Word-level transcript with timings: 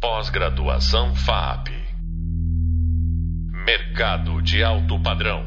Pós-graduação 0.00 1.12
FAP. 1.12 1.70
Mercado 3.66 4.40
de 4.40 4.62
alto 4.62 5.02
padrão. 5.02 5.44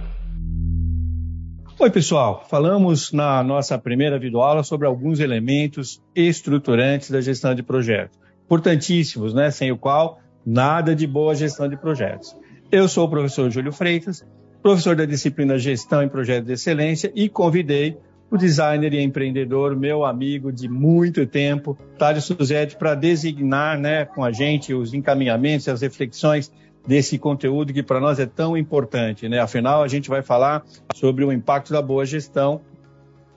Oi, 1.79 1.89
pessoal. 1.89 2.45
Falamos 2.49 3.13
na 3.13 3.41
nossa 3.43 3.79
primeira 3.79 4.19
videoaula 4.19 4.61
sobre 4.61 4.85
alguns 4.85 5.21
elementos 5.21 6.03
estruturantes 6.13 7.09
da 7.09 7.21
gestão 7.21 7.55
de 7.55 7.63
projetos. 7.63 8.19
Importantíssimos, 8.43 9.33
né? 9.33 9.49
Sem 9.51 9.71
o 9.71 9.77
qual 9.77 10.19
nada 10.45 10.93
de 10.93 11.07
boa 11.07 11.33
gestão 11.33 11.69
de 11.69 11.77
projetos. 11.77 12.35
Eu 12.69 12.89
sou 12.89 13.05
o 13.05 13.09
professor 13.09 13.49
Júlio 13.49 13.71
Freitas, 13.71 14.21
professor 14.61 14.97
da 14.97 15.05
disciplina 15.05 15.57
Gestão 15.57 16.03
em 16.03 16.09
Projetos 16.09 16.47
de 16.47 16.53
Excelência 16.53 17.09
e 17.15 17.29
convidei 17.29 17.97
o 18.31 18.37
designer 18.37 18.93
e 18.93 19.03
empreendedor, 19.03 19.75
meu 19.75 20.05
amigo 20.05 20.53
de 20.53 20.69
muito 20.69 21.27
tempo, 21.27 21.77
Thales 21.97 22.23
Suzete, 22.23 22.77
para 22.77 22.95
designar 22.95 23.77
né, 23.77 24.05
com 24.05 24.23
a 24.23 24.31
gente 24.31 24.73
os 24.73 24.93
encaminhamentos 24.93 25.67
e 25.67 25.69
as 25.69 25.81
reflexões 25.81 26.49
desse 26.87 27.19
conteúdo 27.19 27.73
que 27.73 27.83
para 27.83 27.99
nós 27.99 28.19
é 28.19 28.25
tão 28.25 28.55
importante. 28.55 29.27
Né? 29.27 29.37
Afinal, 29.39 29.83
a 29.83 29.87
gente 29.89 30.09
vai 30.09 30.21
falar 30.21 30.63
sobre 30.95 31.25
o 31.25 31.31
impacto 31.31 31.73
da 31.73 31.81
boa 31.81 32.05
gestão 32.05 32.61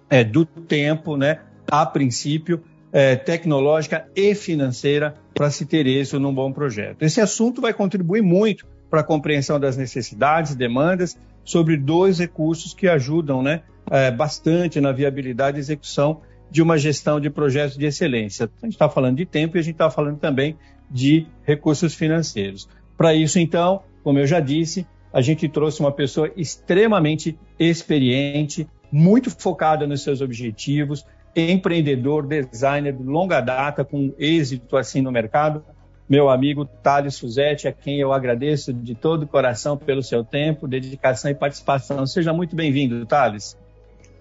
é, 0.09 0.23
do 0.23 0.47
tempo, 0.47 1.17
né, 1.17 1.41
a 1.69 1.85
princípio, 1.85 2.63
é, 2.93 3.17
tecnológica 3.17 4.07
e 4.15 4.33
financeira 4.33 5.17
para 5.35 5.51
se 5.51 5.67
ter 5.67 5.89
êxito 5.89 6.21
num 6.21 6.33
bom 6.33 6.53
projeto. 6.53 7.03
Esse 7.03 7.21
assunto 7.21 7.61
vai 7.61 7.75
contribuir 7.75 8.23
muito 8.23 8.65
para 8.89 9.01
a 9.01 9.05
compreensão 9.05 9.59
das 9.59 9.77
necessidades, 9.77 10.55
demandas, 10.55 11.19
sobre 11.43 11.77
dois 11.77 12.21
recursos 12.21 12.73
que 12.73 12.87
ajudam 12.87 13.43
né, 13.43 13.63
é, 13.91 14.11
bastante 14.11 14.81
na 14.81 14.93
viabilidade 14.93 15.59
e 15.59 15.61
execução 15.61 16.21
de 16.51 16.63
uma 16.63 16.79
gestão 16.79 17.19
de 17.19 17.31
projetos 17.31 17.77
de 17.77 17.87
excelência. 17.87 18.49
A 18.63 18.67
gente 18.67 18.75
está 18.75 18.89
falando 18.89 19.17
de 19.17 19.27
tempo 19.27 19.57
e 19.57 19.61
a 19.61 19.63
gente 19.63 19.75
está 19.75 19.91
falando 19.91 20.19
também 20.19 20.57
de 20.91 21.27
recursos 21.43 21.95
financeiros. 21.95 22.69
Para 22.97 23.15
isso, 23.15 23.39
então, 23.39 23.83
como 24.03 24.19
eu 24.19 24.27
já 24.27 24.41
disse, 24.41 24.87
a 25.13 25.21
gente 25.21 25.49
trouxe 25.49 25.81
uma 25.81 25.93
pessoa 25.93 26.31
extremamente 26.37 27.39
experiente, 27.59 28.69
muito 28.91 29.31
focada 29.31 29.87
nos 29.87 30.03
seus 30.03 30.21
objetivos, 30.21 31.05
empreendedor, 31.35 32.27
designer 32.27 32.93
de 32.93 33.03
longa 33.03 33.41
data, 33.41 33.85
com 33.85 34.15
êxito 34.19 34.77
assim 34.77 35.01
no 35.01 35.11
mercado, 35.11 35.65
meu 36.09 36.29
amigo 36.29 36.65
Thales 36.65 37.19
Fuzetti, 37.19 37.67
a 37.67 37.73
quem 37.73 37.99
eu 37.99 38.13
agradeço 38.13 38.73
de 38.73 38.95
todo 38.95 39.23
o 39.23 39.27
coração 39.27 39.77
pelo 39.77 40.03
seu 40.03 40.23
tempo, 40.23 40.69
dedicação 40.69 41.31
e 41.31 41.35
participação. 41.35 42.07
Seja 42.07 42.33
muito 42.33 42.55
bem-vindo, 42.55 43.05
Thales. 43.07 43.57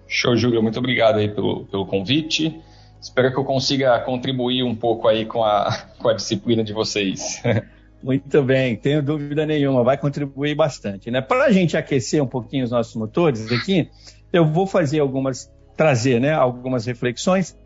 Show, 0.06 0.36
Júlio. 0.36 0.62
Muito 0.62 0.78
obrigado 0.78 1.18
aí 1.18 1.28
pelo, 1.28 1.64
pelo 1.66 1.86
convite. 1.86 2.60
Espero 3.00 3.30
que 3.30 3.38
eu 3.38 3.44
consiga 3.44 3.98
contribuir 4.00 4.62
um 4.62 4.74
pouco 4.74 5.08
aí 5.08 5.26
com 5.26 5.44
a, 5.44 5.86
com 5.98 6.08
a 6.08 6.14
disciplina 6.14 6.64
de 6.64 6.72
vocês. 6.72 7.42
Muito 8.02 8.42
bem, 8.42 8.76
tenho 8.76 9.02
dúvida 9.02 9.46
nenhuma, 9.46 9.82
vai 9.82 9.96
contribuir 9.96 10.54
bastante. 10.54 11.10
Né? 11.10 11.22
Para 11.22 11.46
a 11.46 11.50
gente 11.50 11.74
aquecer 11.74 12.22
um 12.22 12.26
pouquinho 12.26 12.62
os 12.64 12.70
nossos 12.70 12.94
motores 12.94 13.50
aqui, 13.50 13.88
eu 14.30 14.44
vou 14.44 14.66
fazer 14.66 15.00
algumas, 15.00 15.50
trazer 15.74 16.20
né, 16.20 16.34
algumas 16.34 16.84
reflexões 16.84 17.56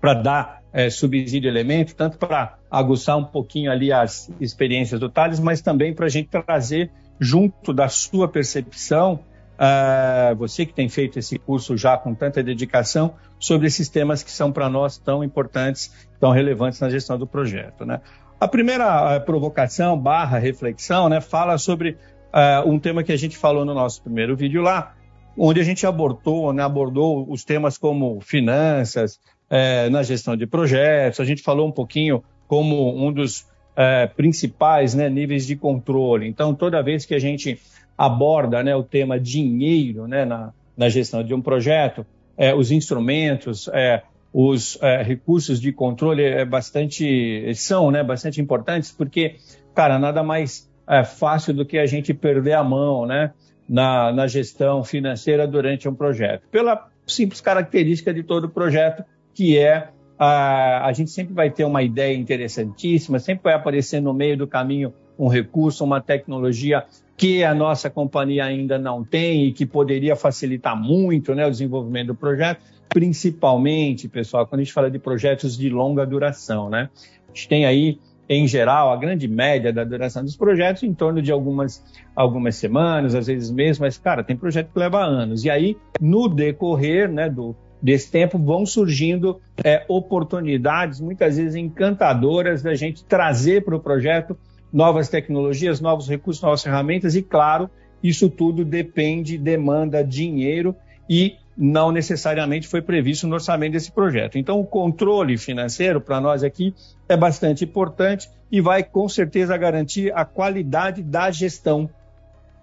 para 0.00 0.14
dar 0.14 0.62
é, 0.72 0.88
subsídio 0.88 1.48
elemento, 1.48 1.96
tanto 1.96 2.16
para 2.16 2.58
aguçar 2.70 3.16
um 3.16 3.24
pouquinho 3.24 3.72
ali 3.72 3.92
as 3.92 4.30
experiências 4.40 5.00
do 5.00 5.08
Thales, 5.08 5.40
mas 5.40 5.60
também 5.60 5.92
para 5.92 6.06
a 6.06 6.08
gente 6.08 6.28
trazer 6.28 6.90
junto 7.18 7.72
da 7.72 7.88
sua 7.88 8.28
percepção, 8.28 9.20
uh, 9.60 10.34
você 10.36 10.64
que 10.64 10.72
tem 10.72 10.88
feito 10.88 11.18
esse 11.18 11.38
curso 11.38 11.76
já 11.76 11.96
com 11.98 12.14
tanta 12.14 12.42
dedicação, 12.42 13.14
sobre 13.38 13.66
esses 13.66 13.88
temas 13.88 14.22
que 14.22 14.30
são 14.30 14.50
para 14.50 14.68
nós 14.68 14.96
tão 14.96 15.22
importantes, 15.22 16.08
tão 16.18 16.30
relevantes 16.30 16.80
na 16.80 16.88
gestão 16.88 17.18
do 17.18 17.26
projeto. 17.26 17.84
Né? 17.84 18.00
A 18.40 18.48
primeira 18.48 19.16
uh, 19.16 19.20
provocação 19.24 19.98
barra 19.98 20.38
reflexão 20.38 21.08
né, 21.08 21.20
fala 21.20 21.58
sobre 21.58 21.90
uh, 22.32 22.68
um 22.68 22.78
tema 22.78 23.02
que 23.02 23.12
a 23.12 23.16
gente 23.16 23.36
falou 23.36 23.64
no 23.64 23.74
nosso 23.74 24.02
primeiro 24.02 24.34
vídeo 24.34 24.62
lá, 24.62 24.94
onde 25.36 25.60
a 25.60 25.64
gente 25.64 25.86
abordou, 25.86 26.52
né, 26.52 26.62
abordou 26.62 27.30
os 27.30 27.44
temas 27.44 27.76
como 27.76 28.20
finanças, 28.20 29.20
é, 29.50 29.90
na 29.90 30.02
gestão 30.04 30.36
de 30.36 30.46
projetos, 30.46 31.18
a 31.18 31.24
gente 31.24 31.42
falou 31.42 31.66
um 31.66 31.72
pouquinho 31.72 32.22
como 32.46 33.04
um 33.04 33.12
dos 33.12 33.44
é, 33.76 34.06
principais 34.06 34.94
né, 34.94 35.10
níveis 35.10 35.44
de 35.44 35.56
controle. 35.56 36.28
Então, 36.28 36.54
toda 36.54 36.80
vez 36.82 37.04
que 37.04 37.14
a 37.14 37.18
gente 37.18 37.58
aborda 38.00 38.62
né, 38.62 38.74
o 38.74 38.82
tema 38.82 39.20
dinheiro 39.20 40.08
né, 40.08 40.24
na, 40.24 40.54
na 40.74 40.88
gestão 40.88 41.22
de 41.22 41.34
um 41.34 41.42
projeto, 41.42 42.06
é, 42.34 42.54
os 42.54 42.70
instrumentos, 42.70 43.68
é, 43.74 44.02
os 44.32 44.78
é, 44.80 45.02
recursos 45.02 45.60
de 45.60 45.70
controle 45.70 46.22
é 46.22 46.42
bastante 46.42 47.52
são 47.54 47.90
né, 47.90 48.02
bastante 48.02 48.40
importantes, 48.40 48.90
porque, 48.90 49.36
cara, 49.74 49.98
nada 49.98 50.22
mais 50.22 50.66
é, 50.88 51.04
fácil 51.04 51.52
do 51.52 51.66
que 51.66 51.76
a 51.76 51.84
gente 51.84 52.14
perder 52.14 52.54
a 52.54 52.64
mão 52.64 53.04
né, 53.04 53.34
na, 53.68 54.10
na 54.10 54.26
gestão 54.26 54.82
financeira 54.82 55.46
durante 55.46 55.86
um 55.86 55.94
projeto. 55.94 56.44
Pela 56.50 56.88
simples 57.06 57.42
característica 57.42 58.14
de 58.14 58.22
todo 58.22 58.48
projeto, 58.48 59.04
que 59.34 59.58
é 59.58 59.88
a, 60.18 60.86
a 60.86 60.92
gente 60.94 61.10
sempre 61.10 61.34
vai 61.34 61.50
ter 61.50 61.64
uma 61.64 61.82
ideia 61.82 62.16
interessantíssima, 62.16 63.18
sempre 63.18 63.44
vai 63.44 63.52
aparecer 63.52 64.00
no 64.00 64.14
meio 64.14 64.38
do 64.38 64.46
caminho 64.46 64.90
um 65.20 65.28
recurso, 65.28 65.84
uma 65.84 66.00
tecnologia 66.00 66.84
que 67.14 67.44
a 67.44 67.54
nossa 67.54 67.90
companhia 67.90 68.46
ainda 68.46 68.78
não 68.78 69.04
tem 69.04 69.44
e 69.44 69.52
que 69.52 69.66
poderia 69.66 70.16
facilitar 70.16 70.74
muito 70.74 71.34
né, 71.34 71.46
o 71.46 71.50
desenvolvimento 71.50 72.06
do 72.08 72.14
projeto, 72.14 72.62
principalmente, 72.88 74.08
pessoal, 74.08 74.46
quando 74.46 74.62
a 74.62 74.64
gente 74.64 74.72
fala 74.72 74.90
de 74.90 74.98
projetos 74.98 75.58
de 75.58 75.68
longa 75.68 76.06
duração. 76.06 76.70
Né? 76.70 76.88
A 77.28 77.34
gente 77.34 77.46
tem 77.46 77.66
aí, 77.66 77.98
em 78.26 78.48
geral, 78.48 78.90
a 78.90 78.96
grande 78.96 79.28
média 79.28 79.70
da 79.70 79.84
duração 79.84 80.24
dos 80.24 80.34
projetos 80.34 80.82
em 80.82 80.94
torno 80.94 81.20
de 81.20 81.30
algumas, 81.30 81.84
algumas 82.16 82.56
semanas, 82.56 83.14
às 83.14 83.26
vezes 83.26 83.50
meses, 83.50 83.78
mas, 83.78 83.98
cara, 83.98 84.24
tem 84.24 84.34
projeto 84.34 84.72
que 84.72 84.78
leva 84.78 85.04
anos. 85.04 85.44
E 85.44 85.50
aí, 85.50 85.76
no 86.00 86.26
decorrer 86.26 87.12
né, 87.12 87.28
do, 87.28 87.54
desse 87.82 88.10
tempo 88.10 88.38
vão 88.38 88.64
surgindo 88.64 89.38
é, 89.62 89.84
oportunidades, 89.88 91.02
muitas 91.02 91.36
vezes 91.36 91.54
encantadoras, 91.54 92.62
da 92.62 92.74
gente 92.74 93.04
trazer 93.04 93.62
para 93.62 93.76
o 93.76 93.80
projeto 93.80 94.38
novas 94.72 95.08
tecnologias, 95.08 95.80
novos 95.80 96.08
recursos, 96.08 96.42
novas 96.42 96.62
ferramentas, 96.62 97.14
e 97.14 97.22
claro, 97.22 97.68
isso 98.02 98.28
tudo 98.28 98.64
depende, 98.64 99.36
demanda 99.36 100.02
dinheiro 100.02 100.74
e 101.08 101.36
não 101.56 101.92
necessariamente 101.92 102.66
foi 102.66 102.80
previsto 102.80 103.26
no 103.26 103.34
orçamento 103.34 103.72
desse 103.72 103.92
projeto. 103.92 104.38
Então, 104.38 104.58
o 104.58 104.64
controle 104.64 105.36
financeiro 105.36 106.00
para 106.00 106.20
nós 106.20 106.42
aqui 106.42 106.74
é 107.08 107.16
bastante 107.16 107.64
importante 107.64 108.30
e 108.50 108.60
vai 108.60 108.82
com 108.82 109.08
certeza 109.08 109.56
garantir 109.56 110.12
a 110.14 110.24
qualidade 110.24 111.02
da 111.02 111.30
gestão 111.30 111.90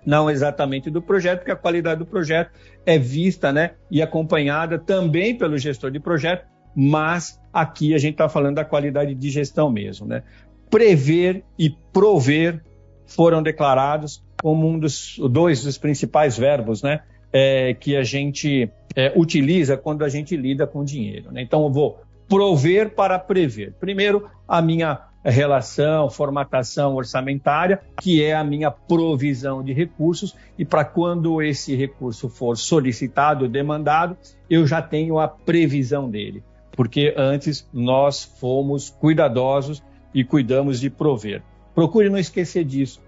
não 0.06 0.30
exatamente 0.30 0.90
do 0.90 1.02
projeto, 1.02 1.40
porque 1.40 1.52
a 1.52 1.56
qualidade 1.56 2.00
do 2.00 2.06
projeto 2.06 2.52
é 2.86 2.98
vista 2.98 3.52
né, 3.52 3.72
e 3.92 4.02
acompanhada 4.02 4.80
também 4.80 5.38
pelo 5.38 5.58
gestor 5.58 5.92
de 5.92 6.00
projeto, 6.00 6.46
mas 6.74 7.42
aqui 7.52 7.94
a 7.94 7.98
gente 7.98 8.14
está 8.14 8.30
falando 8.30 8.56
da 8.56 8.64
qualidade 8.64 9.14
de 9.14 9.30
gestão 9.30 9.70
mesmo. 9.70 10.08
Né? 10.08 10.24
Prever 10.70 11.44
e 11.58 11.70
prover 11.92 12.64
foram 13.06 13.42
declarados 13.42 14.24
como 14.42 14.68
um 14.68 14.78
dos 14.78 15.18
dois 15.32 15.64
dos 15.64 15.78
principais 15.78 16.38
verbos 16.38 16.84
né, 16.84 17.02
é, 17.32 17.74
que 17.74 17.96
a 17.96 18.04
gente 18.04 18.70
é, 18.96 19.12
utiliza 19.16 19.78
quando 19.78 20.04
a 20.04 20.10
gente 20.10 20.36
lida 20.36 20.68
com 20.68 20.84
dinheiro. 20.84 21.32
Né? 21.32 21.42
Então, 21.42 21.64
eu 21.64 21.72
vou 21.72 22.02
prover 22.28 22.94
para 22.94 23.18
prever. 23.18 23.74
Primeiro, 23.80 24.30
a 24.48 24.62
minha 24.62 25.08
relação, 25.24 26.10
formatação 26.10 26.96
orçamentária, 26.96 27.82
que 28.02 28.24
é 28.24 28.34
a 28.34 28.44
minha 28.44 28.72
provisão 28.72 29.64
de 29.64 29.74
recursos, 29.74 30.36
e 30.58 30.64
para 30.64 30.86
quando 30.86 31.42
esse 31.42 31.76
recurso 31.76 32.30
for 32.30 32.56
solicitado, 32.56 33.48
demandado, 33.48 34.18
eu 34.50 34.66
já 34.66 34.82
tenho 34.82 35.20
a 35.20 35.28
previsão 35.28 36.10
dele, 36.10 36.44
porque 36.72 37.14
antes 37.18 37.68
nós 37.74 38.24
fomos 38.24 38.90
cuidadosos 38.90 39.84
e 40.18 40.24
cuidamos 40.24 40.80
de 40.80 40.90
prover. 40.90 41.44
Procure 41.76 42.10
não 42.10 42.18
esquecer 42.18 42.66
disso. 42.66 43.00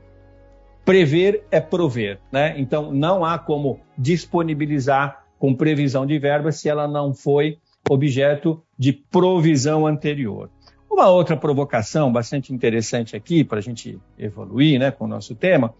Prever 0.85 1.44
é 1.50 1.59
prover, 1.59 2.19
né? 2.31 2.53
Então 2.59 2.91
não 2.91 3.25
há 3.25 3.39
como 3.39 3.79
disponibilizar 3.97 5.25
com 5.39 5.56
previsão 5.56 6.06
de 6.06 6.19
verba 6.19 6.51
se 6.51 6.69
ela 6.69 6.88
não 6.88 7.11
foi 7.11 7.57
objeto 7.89 8.61
de 8.77 8.94
provisão 8.94 9.88
anterior. 9.88 10.51
Uma 10.88 11.09
outra 11.09 11.35
provocação 11.35 12.11
bastante 12.11 12.53
interessante 12.53 13.15
aqui, 13.15 13.44
para 13.44 13.57
a 13.57 13.61
gente 13.61 13.97
evoluir 14.15 14.79
né, 14.79 14.91
com 14.91 15.06
o 15.06 15.07
nosso 15.07 15.33
tema, 15.33 15.73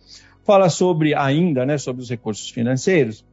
fala 0.44 0.68
sobre 0.68 1.14
ainda, 1.14 1.68
né, 1.68 1.78
sobre 1.78 2.02
os 2.02 2.10
recursos 2.10 2.50
financeiros, 2.50 3.24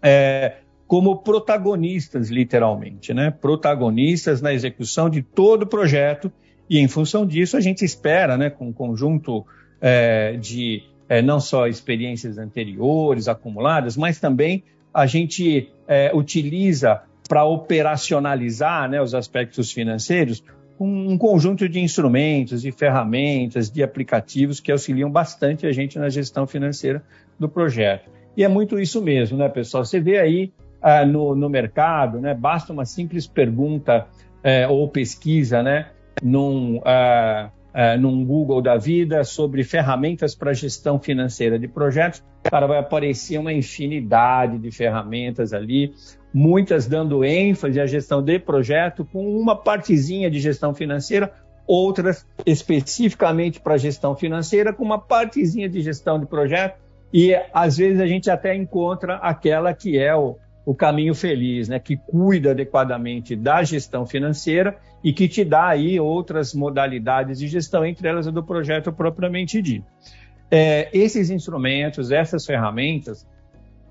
é, 0.00 0.58
como 0.86 1.16
protagonistas, 1.16 2.28
literalmente, 2.30 3.12
né? 3.12 3.32
Protagonistas 3.32 4.40
na 4.40 4.54
execução 4.54 5.10
de 5.10 5.22
todo 5.22 5.62
o 5.62 5.66
projeto, 5.66 6.30
e 6.68 6.78
em 6.78 6.88
função 6.88 7.26
disso 7.26 7.56
a 7.56 7.60
gente 7.60 7.84
espera, 7.84 8.36
né, 8.36 8.50
com 8.50 8.68
um 8.68 8.72
conjunto 8.72 9.46
é, 9.80 10.36
de 10.36 10.82
é, 11.08 11.22
não 11.22 11.38
só 11.38 11.66
experiências 11.66 12.38
anteriores 12.38 13.28
acumuladas, 13.28 13.96
mas 13.96 14.18
também 14.18 14.64
a 14.92 15.06
gente 15.06 15.70
é, 15.86 16.10
utiliza 16.14 17.02
para 17.28 17.44
operacionalizar 17.44 18.88
né, 18.88 19.00
os 19.00 19.14
aspectos 19.14 19.70
financeiros 19.72 20.42
um 20.78 21.16
conjunto 21.16 21.66
de 21.68 21.80
instrumentos, 21.80 22.60
de 22.60 22.70
ferramentas, 22.70 23.70
de 23.70 23.82
aplicativos 23.82 24.60
que 24.60 24.70
auxiliam 24.70 25.10
bastante 25.10 25.66
a 25.66 25.72
gente 25.72 25.98
na 25.98 26.10
gestão 26.10 26.46
financeira 26.46 27.02
do 27.38 27.48
projeto. 27.48 28.10
E 28.36 28.44
é 28.44 28.48
muito 28.48 28.78
isso 28.78 29.00
mesmo, 29.00 29.38
né, 29.38 29.48
pessoal? 29.48 29.84
Você 29.84 29.98
vê 29.98 30.18
aí 30.18 30.52
ah, 30.82 31.06
no, 31.06 31.34
no, 31.34 31.48
mercado, 31.48 32.20
né, 32.20 32.34
basta 32.34 32.72
uma 32.72 32.84
simples 32.84 33.26
pergunta 33.26 34.06
eh, 34.44 34.68
ou 34.68 34.86
pesquisa, 34.88 35.62
né, 35.62 35.86
num, 36.22 36.80
ah, 36.84 37.50
ah, 37.72 37.96
num 37.96 38.24
Google 38.24 38.62
da 38.62 38.76
vida 38.76 39.22
sobre 39.24 39.62
ferramentas 39.62 40.34
para 40.34 40.52
gestão 40.52 40.98
financeira 40.98 41.58
de 41.58 41.68
projetos, 41.68 42.22
cara, 42.42 42.66
vai 42.66 42.78
aparecer 42.78 43.38
uma 43.38 43.52
infinidade 43.52 44.58
de 44.58 44.70
ferramentas 44.70 45.52
ali, 45.52 45.92
muitas 46.32 46.86
dando 46.86 47.24
ênfase 47.24 47.80
à 47.80 47.86
gestão 47.86 48.22
de 48.22 48.38
projeto, 48.38 49.04
com 49.04 49.38
uma 49.38 49.54
partezinha 49.56 50.30
de 50.30 50.40
gestão 50.40 50.74
financeira, 50.74 51.32
outras 51.66 52.26
especificamente 52.44 53.60
para 53.60 53.76
gestão 53.76 54.14
financeira, 54.14 54.72
com 54.72 54.84
uma 54.84 54.98
partezinha 54.98 55.68
de 55.68 55.80
gestão 55.80 56.18
de 56.18 56.26
projeto, 56.26 56.78
e 57.12 57.34
às 57.52 57.76
vezes 57.76 58.00
a 58.00 58.06
gente 58.06 58.30
até 58.30 58.54
encontra 58.54 59.16
aquela 59.16 59.72
que 59.74 59.98
é 59.98 60.14
o, 60.14 60.36
o 60.66 60.74
caminho 60.74 61.14
feliz, 61.14 61.68
né, 61.68 61.78
que 61.78 61.96
cuida 61.96 62.50
adequadamente 62.50 63.36
da 63.36 63.62
gestão 63.62 64.04
financeira 64.04 64.76
e 65.02 65.12
que 65.12 65.28
te 65.28 65.44
dá 65.44 65.68
aí 65.68 66.00
outras 66.00 66.52
modalidades 66.52 67.38
de 67.38 67.46
gestão, 67.46 67.86
entre 67.86 68.08
elas 68.08 68.26
a 68.26 68.32
do 68.32 68.42
projeto 68.42 68.92
propriamente 68.92 69.62
dito. 69.62 69.86
É, 70.50 70.90
esses 70.92 71.30
instrumentos, 71.30 72.10
essas 72.10 72.44
ferramentas, 72.44 73.24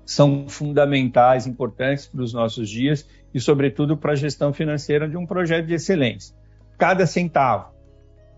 são 0.04 0.48
fundamentais, 0.48 1.46
importantes 1.46 2.06
para 2.06 2.22
os 2.22 2.34
nossos 2.34 2.68
dias 2.68 3.08
e, 3.32 3.40
sobretudo, 3.40 3.96
para 3.96 4.12
a 4.12 4.16
gestão 4.16 4.52
financeira 4.52 5.08
de 5.08 5.16
um 5.16 5.26
projeto 5.26 5.66
de 5.66 5.74
excelência. 5.74 6.36
Cada 6.76 7.06
centavo, 7.06 7.72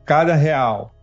cada 0.04 0.36
real, 0.36 0.94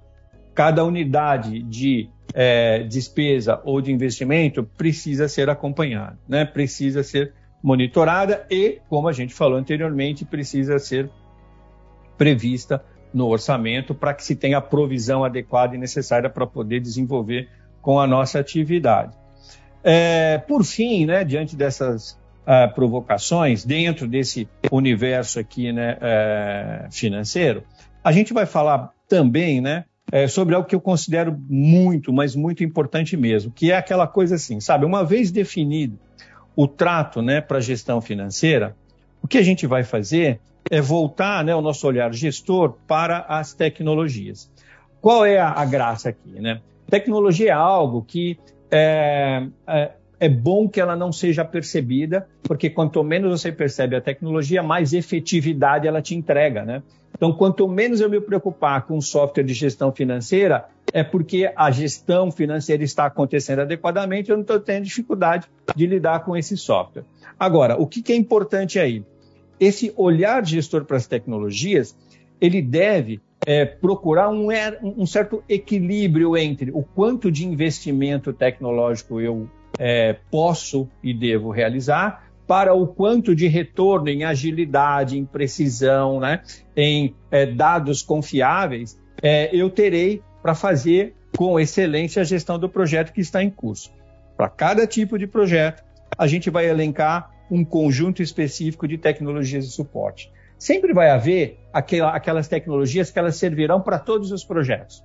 cada 0.53 0.85
unidade 0.85 1.61
de 1.63 2.09
é, 2.37 2.83
despesa 2.83 3.61
ou 3.63 3.79
de 3.79 3.93
investimento 3.93 4.61
precisa 4.77 5.29
ser 5.29 5.49
acompanhada, 5.49 6.19
né? 6.27 6.43
precisa 6.43 7.01
ser 7.01 7.33
monitorada 7.63 8.45
e, 8.51 8.81
como 8.89 9.07
a 9.07 9.13
gente 9.13 9.33
falou 9.33 9.57
anteriormente, 9.57 10.25
precisa 10.25 10.77
ser 10.77 11.09
prevista 12.17 12.83
no 13.13 13.27
orçamento 13.27 13.95
para 13.95 14.13
que 14.13 14.23
se 14.23 14.35
tenha 14.35 14.57
a 14.57 14.61
provisão 14.61 15.23
adequada 15.23 15.75
e 15.75 15.77
necessária 15.77 16.29
para 16.29 16.45
poder 16.45 16.81
desenvolver 16.81 17.47
com 17.81 17.99
a 17.99 18.05
nossa 18.05 18.39
atividade. 18.39 19.15
É, 19.81 20.37
por 20.39 20.65
fim, 20.65 21.05
né, 21.05 21.23
diante 21.23 21.55
dessas 21.55 22.19
uh, 22.45 22.73
provocações, 22.73 23.63
dentro 23.63 24.07
desse 24.07 24.49
universo 24.69 25.39
aqui 25.39 25.71
né, 25.71 25.97
uh, 25.97 26.91
financeiro, 26.91 27.63
a 28.03 28.11
gente 28.11 28.33
vai 28.33 28.45
falar 28.45 28.91
também 29.07 29.61
né, 29.61 29.85
é, 30.11 30.27
sobre 30.27 30.55
algo 30.55 30.67
que 30.67 30.75
eu 30.75 30.81
considero 30.81 31.37
muito, 31.49 32.13
mas 32.13 32.35
muito 32.35 32.63
importante 32.63 33.17
mesmo, 33.17 33.51
que 33.51 33.71
é 33.71 33.77
aquela 33.77 34.07
coisa 34.07 34.35
assim, 34.35 34.59
sabe? 34.59 34.85
Uma 34.85 35.03
vez 35.03 35.31
definido 35.31 35.97
o 36.55 36.67
trato 36.67 37.21
né, 37.21 37.41
para 37.41 37.57
a 37.57 37.61
gestão 37.61 37.99
financeira, 37.99 38.75
o 39.21 39.27
que 39.27 39.37
a 39.37 39.43
gente 39.43 39.67
vai 39.67 39.83
fazer 39.83 40.39
é 40.69 40.79
voltar 40.79 41.43
né, 41.43 41.53
o 41.55 41.61
nosso 41.61 41.87
olhar 41.87 42.13
gestor 42.13 42.75
para 42.87 43.19
as 43.27 43.53
tecnologias. 43.53 44.49
Qual 45.01 45.25
é 45.25 45.37
a, 45.37 45.49
a 45.49 45.65
graça 45.65 46.09
aqui? 46.09 46.39
Né? 46.39 46.61
Tecnologia 46.89 47.49
é 47.49 47.53
algo 47.53 48.03
que 48.03 48.39
é, 48.71 49.47
é, 49.67 49.91
é, 50.19 50.29
bom 50.29 50.67
que 50.67 50.79
ela 50.79 50.95
não 50.95 51.11
seja 51.11 51.43
percebida, 51.43 52.27
porque 52.43 52.69
quanto 52.69 53.03
menos 53.03 53.41
você 53.41 53.51
percebe 53.51 53.95
a 53.95 54.01
tecnologia, 54.01 54.63
mais 54.63 54.93
efetividade 54.93 55.87
ela 55.87 56.01
te 56.01 56.15
entrega, 56.15 56.63
né? 56.63 56.83
Então, 57.15 57.31
quanto 57.31 57.67
menos 57.67 58.01
eu 58.01 58.09
me 58.09 58.19
preocupar 58.19 58.85
com 58.85 58.99
software 58.99 59.43
de 59.43 59.53
gestão 59.53 59.91
financeira, 59.91 60.65
é 60.91 61.01
porque 61.01 61.49
a 61.55 61.71
gestão 61.71 62.29
financeira 62.29 62.83
está 62.83 63.05
acontecendo 63.05 63.61
adequadamente, 63.61 64.29
eu 64.29 64.35
não 64.35 64.41
estou 64.41 64.59
tendo 64.59 64.83
dificuldade 64.83 65.47
de 65.73 65.87
lidar 65.87 66.25
com 66.25 66.35
esse 66.35 66.57
software. 66.57 67.05
Agora, 67.39 67.79
o 67.81 67.87
que, 67.87 68.01
que 68.01 68.11
é 68.11 68.15
importante 68.15 68.79
aí? 68.79 69.03
Esse 69.59 69.93
olhar 69.95 70.45
gestor 70.45 70.83
para 70.83 70.97
as 70.97 71.07
tecnologias, 71.07 71.95
ele 72.41 72.61
deve 72.61 73.21
é, 73.45 73.63
procurar 73.63 74.29
um, 74.29 74.47
um, 74.83 75.05
certo 75.05 75.43
equilíbrio 75.47 76.35
entre 76.35 76.71
o 76.71 76.83
quanto 76.83 77.31
de 77.31 77.45
investimento 77.45 78.33
tecnológico 78.33 79.21
eu 79.21 79.49
é, 79.77 80.15
posso 80.31 80.89
e 81.03 81.13
devo 81.13 81.51
realizar 81.51 82.29
para 82.47 82.73
o 82.73 82.85
quanto 82.85 83.35
de 83.35 83.47
retorno 83.47 84.07
em 84.09 84.23
agilidade, 84.23 85.17
em 85.17 85.25
precisão, 85.25 86.19
né, 86.19 86.41
em 86.75 87.15
é, 87.31 87.45
dados 87.45 88.01
confiáveis 88.01 88.99
é, 89.21 89.49
eu 89.55 89.69
terei 89.69 90.21
para 90.41 90.53
fazer 90.53 91.15
com 91.35 91.59
excelência 91.59 92.21
a 92.21 92.25
gestão 92.25 92.59
do 92.59 92.69
projeto 92.69 93.11
que 93.11 93.21
está 93.21 93.43
em 93.43 93.49
curso. 93.49 93.91
Para 94.37 94.47
cada 94.49 94.85
tipo 94.85 95.17
de 95.17 95.25
projeto, 95.25 95.83
a 96.17 96.27
gente 96.27 96.49
vai 96.49 96.69
elencar 96.69 97.31
um 97.49 97.65
conjunto 97.65 98.21
específico 98.21 98.87
de 98.87 98.97
tecnologias 98.97 99.65
de 99.65 99.71
suporte 99.71 100.31
sempre 100.57 100.93
vai 100.93 101.09
haver 101.09 101.59
aquela, 101.73 102.15
aquelas 102.15 102.47
tecnologias 102.47 103.11
que 103.11 103.19
elas 103.19 103.35
servirão 103.35 103.81
para 103.81 103.99
todos 103.99 104.31
os 104.31 104.43
projetos. 104.43 105.03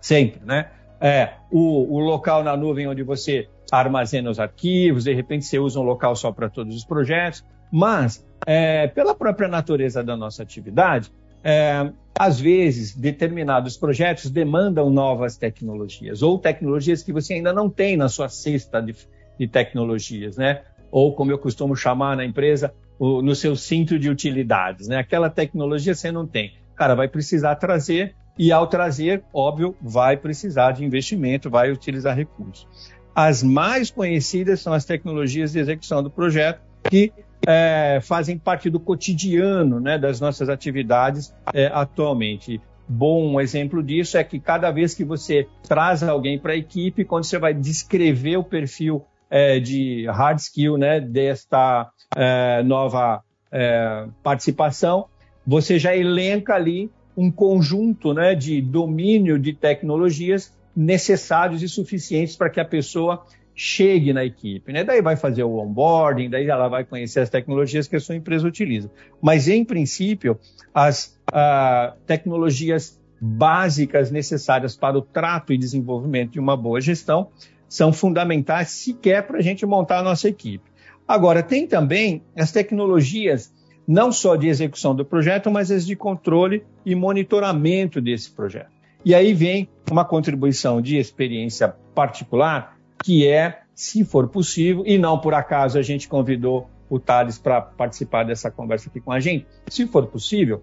Sempre, 0.00 0.40
né? 0.44 0.70
É, 1.00 1.34
o, 1.50 1.96
o, 1.96 1.98
local 1.98 2.42
na 2.42 2.56
nuvem 2.56 2.86
onde 2.86 3.02
você 3.02 3.48
armazena 3.70 4.30
os 4.30 4.38
arquivos, 4.38 5.04
de 5.04 5.12
repente 5.12 5.44
você 5.44 5.58
usa 5.58 5.80
um 5.80 5.82
local 5.82 6.14
só 6.14 6.30
para 6.32 6.48
todos 6.48 6.74
os 6.74 6.84
projetos, 6.84 7.44
mas 7.70 8.24
é, 8.46 8.86
pela 8.86 9.14
própria 9.14 9.48
natureza 9.48 10.02
da 10.02 10.16
nossa 10.16 10.42
atividade, 10.42 11.10
é, 11.42 11.90
às 12.18 12.40
vezes 12.40 12.96
determinados 12.96 13.76
projetos 13.76 14.30
demandam 14.30 14.88
novas 14.88 15.36
tecnologias 15.36 16.22
ou 16.22 16.38
tecnologias 16.38 17.02
que 17.02 17.12
você 17.12 17.34
ainda 17.34 17.52
não 17.52 17.68
tem 17.68 17.96
na 17.96 18.08
sua 18.08 18.28
cesta 18.28 18.80
de, 18.80 18.94
de 19.38 19.48
tecnologias, 19.48 20.36
né? 20.36 20.62
Ou 20.90 21.14
como 21.14 21.32
eu 21.32 21.38
costumo 21.38 21.74
chamar 21.74 22.16
na 22.16 22.24
empresa, 22.24 22.72
o, 22.98 23.20
no 23.20 23.34
seu 23.34 23.56
cinto 23.56 23.98
de 23.98 24.08
utilidades, 24.08 24.86
né? 24.86 24.98
Aquela 24.98 25.28
tecnologia 25.28 25.94
você 25.94 26.12
não 26.12 26.26
tem. 26.26 26.54
Cara, 26.76 26.94
vai 26.94 27.08
precisar 27.08 27.56
trazer 27.56 28.14
e 28.38 28.50
ao 28.50 28.66
trazer, 28.66 29.22
óbvio, 29.32 29.76
vai 29.80 30.16
precisar 30.16 30.72
de 30.72 30.84
investimento, 30.84 31.50
vai 31.50 31.70
utilizar 31.70 32.16
recursos. 32.16 32.66
As 33.14 33.42
mais 33.42 33.90
conhecidas 33.90 34.60
são 34.60 34.72
as 34.72 34.84
tecnologias 34.84 35.52
de 35.52 35.60
execução 35.60 36.02
do 36.02 36.10
projeto, 36.10 36.60
que 36.90 37.12
é, 37.46 38.00
fazem 38.02 38.36
parte 38.36 38.68
do 38.68 38.80
cotidiano 38.80 39.78
né, 39.78 39.98
das 39.98 40.20
nossas 40.20 40.48
atividades 40.48 41.32
é, 41.52 41.66
atualmente. 41.72 42.60
Bom 42.88 43.40
exemplo 43.40 43.82
disso 43.82 44.18
é 44.18 44.24
que 44.24 44.38
cada 44.40 44.70
vez 44.70 44.94
que 44.94 45.04
você 45.04 45.46
traz 45.66 46.02
alguém 46.02 46.38
para 46.38 46.52
a 46.52 46.56
equipe, 46.56 47.04
quando 47.04 47.24
você 47.24 47.38
vai 47.38 47.54
descrever 47.54 48.36
o 48.36 48.44
perfil 48.44 49.04
é, 49.30 49.58
de 49.58 50.06
hard 50.06 50.38
skill 50.38 50.76
né, 50.76 51.00
desta 51.00 51.90
é, 52.14 52.62
nova 52.62 53.22
é, 53.50 54.06
participação, 54.22 55.06
você 55.46 55.78
já 55.78 55.96
elenca 55.96 56.54
ali 56.54 56.90
um 57.16 57.30
conjunto 57.30 58.12
né, 58.12 58.34
de 58.34 58.60
domínio 58.60 59.38
de 59.38 59.52
tecnologias 59.52 60.52
necessários 60.74 61.62
e 61.62 61.68
suficientes 61.68 62.36
para 62.36 62.50
que 62.50 62.60
a 62.60 62.64
pessoa 62.64 63.24
chegue 63.54 64.12
na 64.12 64.24
equipe. 64.24 64.72
Né? 64.72 64.82
Daí 64.82 65.00
vai 65.00 65.16
fazer 65.16 65.44
o 65.44 65.58
onboarding, 65.58 66.28
daí 66.28 66.48
ela 66.48 66.68
vai 66.68 66.84
conhecer 66.84 67.20
as 67.20 67.30
tecnologias 67.30 67.86
que 67.86 67.94
a 67.94 68.00
sua 68.00 68.16
empresa 68.16 68.46
utiliza. 68.46 68.90
Mas, 69.22 69.46
em 69.46 69.64
princípio, 69.64 70.38
as 70.74 71.16
uh, 71.30 71.96
tecnologias 72.06 73.00
básicas 73.20 74.10
necessárias 74.10 74.76
para 74.76 74.98
o 74.98 75.02
trato 75.02 75.52
e 75.52 75.58
desenvolvimento 75.58 76.32
de 76.32 76.40
uma 76.40 76.56
boa 76.56 76.80
gestão 76.80 77.28
são 77.68 77.92
fundamentais 77.92 78.70
sequer 78.70 79.26
para 79.26 79.38
a 79.38 79.42
gente 79.42 79.64
montar 79.64 80.00
a 80.00 80.02
nossa 80.02 80.28
equipe. 80.28 80.70
Agora, 81.06 81.42
tem 81.42 81.66
também 81.66 82.22
as 82.36 82.50
tecnologias, 82.50 83.52
não 83.86 84.10
só 84.10 84.36
de 84.36 84.48
execução 84.48 84.94
do 84.94 85.04
projeto, 85.04 85.50
mas 85.50 85.70
as 85.70 85.86
de 85.86 85.94
controle 85.94 86.64
e 86.84 86.94
monitoramento 86.94 88.00
desse 88.00 88.30
projeto. 88.30 88.72
E 89.04 89.14
aí 89.14 89.34
vem 89.34 89.68
uma 89.90 90.04
contribuição 90.04 90.80
de 90.80 90.96
experiência 90.96 91.68
particular, 91.94 92.78
que 93.02 93.26
é, 93.26 93.60
se 93.74 94.04
for 94.04 94.28
possível, 94.28 94.82
e 94.86 94.96
não 94.96 95.18
por 95.18 95.34
acaso 95.34 95.78
a 95.78 95.82
gente 95.82 96.08
convidou 96.08 96.70
o 96.88 96.98
Thales 96.98 97.38
para 97.38 97.60
participar 97.60 98.24
dessa 98.24 98.50
conversa 98.50 98.88
aqui 98.88 99.00
com 99.00 99.12
a 99.12 99.20
gente, 99.20 99.46
se 99.68 99.86
for 99.86 100.06
possível, 100.06 100.62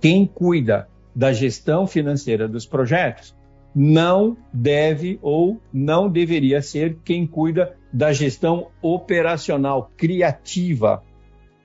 quem 0.00 0.26
cuida 0.26 0.88
da 1.14 1.32
gestão 1.32 1.86
financeira 1.86 2.48
dos 2.48 2.66
projetos 2.66 3.36
não 3.74 4.36
deve 4.52 5.18
ou 5.22 5.60
não 5.72 6.08
deveria 6.08 6.62
ser 6.62 6.98
quem 7.04 7.26
cuida 7.26 7.76
da 7.92 8.12
gestão 8.12 8.68
operacional, 8.82 9.92
criativa, 9.96 11.02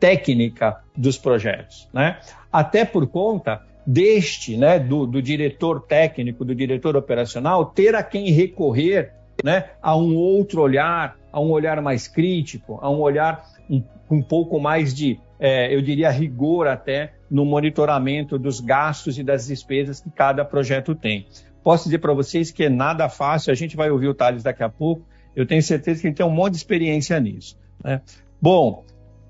técnica 0.04 0.82
dos 0.98 1.18
projetos, 1.18 1.88
né? 1.94 2.20
Até 2.52 2.84
por 2.84 3.08
conta 3.08 3.62
deste, 3.88 4.58
né, 4.58 4.78
do, 4.78 5.08
do 5.08 5.22
diretor 5.22 5.80
técnico, 5.80 6.44
do 6.44 6.54
diretor 6.54 6.98
operacional, 6.98 7.68
ter 7.68 7.96
a 7.96 8.04
quem 8.04 8.30
recorrer, 8.30 9.14
né, 9.42 9.70
a 9.82 9.96
um 9.96 10.14
outro 10.18 10.62
olhar, 10.62 11.16
a 11.32 11.40
um 11.40 11.50
olhar 11.52 11.82
mais 11.82 12.06
crítico, 12.06 12.80
a 12.82 12.90
um 12.90 13.00
olhar 13.00 13.46
um, 13.70 13.82
um 14.12 14.22
pouco 14.22 14.60
mais 14.60 14.94
de 14.94 15.18
é, 15.40 15.74
eu 15.74 15.82
diria, 15.82 16.10
rigor 16.10 16.68
até 16.68 17.14
no 17.32 17.46
monitoramento 17.46 18.38
dos 18.38 18.60
gastos 18.60 19.18
e 19.18 19.24
das 19.24 19.48
despesas 19.48 20.02
que 20.02 20.10
cada 20.10 20.44
projeto 20.44 20.94
tem. 20.94 21.28
Posso 21.64 21.86
dizer 21.86 22.00
para 22.00 22.14
vocês 22.14 22.52
que 22.52 22.66
é 22.66 22.70
nada 22.70 23.08
fácil, 23.08 23.54
a 23.54 23.56
gente 23.56 23.78
vai 23.78 23.90
ouvir 23.90 24.10
o 24.10 24.14
Thales 24.14 24.44
daqui 24.44 24.64
a 24.64 24.70
pouco, 24.70 25.06
eu 25.34 25.46
tenho 25.46 25.64
certeza 25.64 26.02
que 26.02 26.08
ele 26.08 26.16
tem 26.16 26.26
um 26.26 26.30
monte 26.30 26.52
de 26.52 26.58
experiência 26.58 27.18
nisso. 27.22 27.58
Né? 27.82 28.02
Bom, 28.42 28.84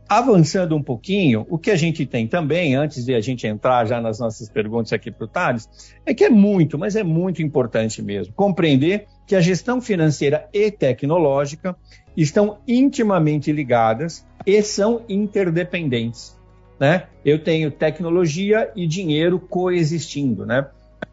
avançando 0.08 0.76
um 0.76 0.84
pouquinho, 0.84 1.46
o 1.50 1.58
que 1.58 1.72
a 1.72 1.76
gente 1.76 2.06
tem 2.06 2.28
também, 2.28 2.76
antes 2.76 3.06
de 3.06 3.14
a 3.14 3.22
gente 3.22 3.48
entrar 3.48 3.86
já 3.86 4.02
nas 4.02 4.20
nossas 4.20 4.50
perguntas 4.50 4.94
aqui 4.94 5.10
para 5.10 5.26
o 5.26 5.28
Thales, 5.28 5.68
é 6.06 6.14
que 6.14 6.24
é 6.24 6.30
muito, 6.30 6.78
mas 6.78 6.96
é 6.96 7.04
muito 7.04 7.42
importante 7.42 8.02
mesmo, 8.02 8.34
compreender 8.34 9.08
que 9.26 9.36
a 9.36 9.42
gestão 9.42 9.82
financeira 9.82 10.48
e 10.54 10.70
tecnológica 10.70 11.76
estão 12.16 12.58
intimamente 12.68 13.52
ligadas 13.52 14.26
e 14.46 14.62
são 14.62 15.02
interdependentes. 15.08 16.38
Né? 16.80 17.08
Eu 17.24 17.44
tenho 17.44 17.72
tecnologia 17.72 18.72
e 18.76 18.86
dinheiro 18.86 19.40
coexistindo. 19.40 20.46
Né? 20.46 20.68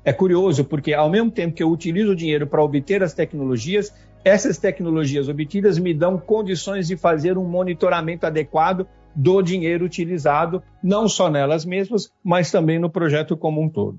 É 0.04 0.12
curioso, 0.12 0.64
porque 0.64 0.92
ao 0.92 1.10
mesmo 1.10 1.30
tempo 1.30 1.54
que 1.54 1.62
eu 1.62 1.70
utilizo 1.70 2.12
o 2.12 2.16
dinheiro 2.16 2.46
para 2.46 2.62
obter 2.62 3.02
as 3.02 3.14
tecnologias, 3.14 3.92
essas 4.24 4.58
tecnologias 4.58 5.28
obtidas 5.28 5.78
me 5.78 5.94
dão 5.94 6.18
condições 6.18 6.86
de 6.86 6.96
fazer 6.96 7.38
um 7.38 7.44
monitoramento 7.44 8.26
adequado 8.26 8.86
do 9.14 9.42
dinheiro 9.42 9.84
utilizado, 9.84 10.62
não 10.82 11.08
só 11.08 11.28
nelas 11.28 11.64
mesmas, 11.64 12.12
mas 12.22 12.50
também 12.50 12.78
no 12.78 12.90
projeto 12.90 13.36
como 13.36 13.60
um 13.60 13.68
todo. 13.68 13.98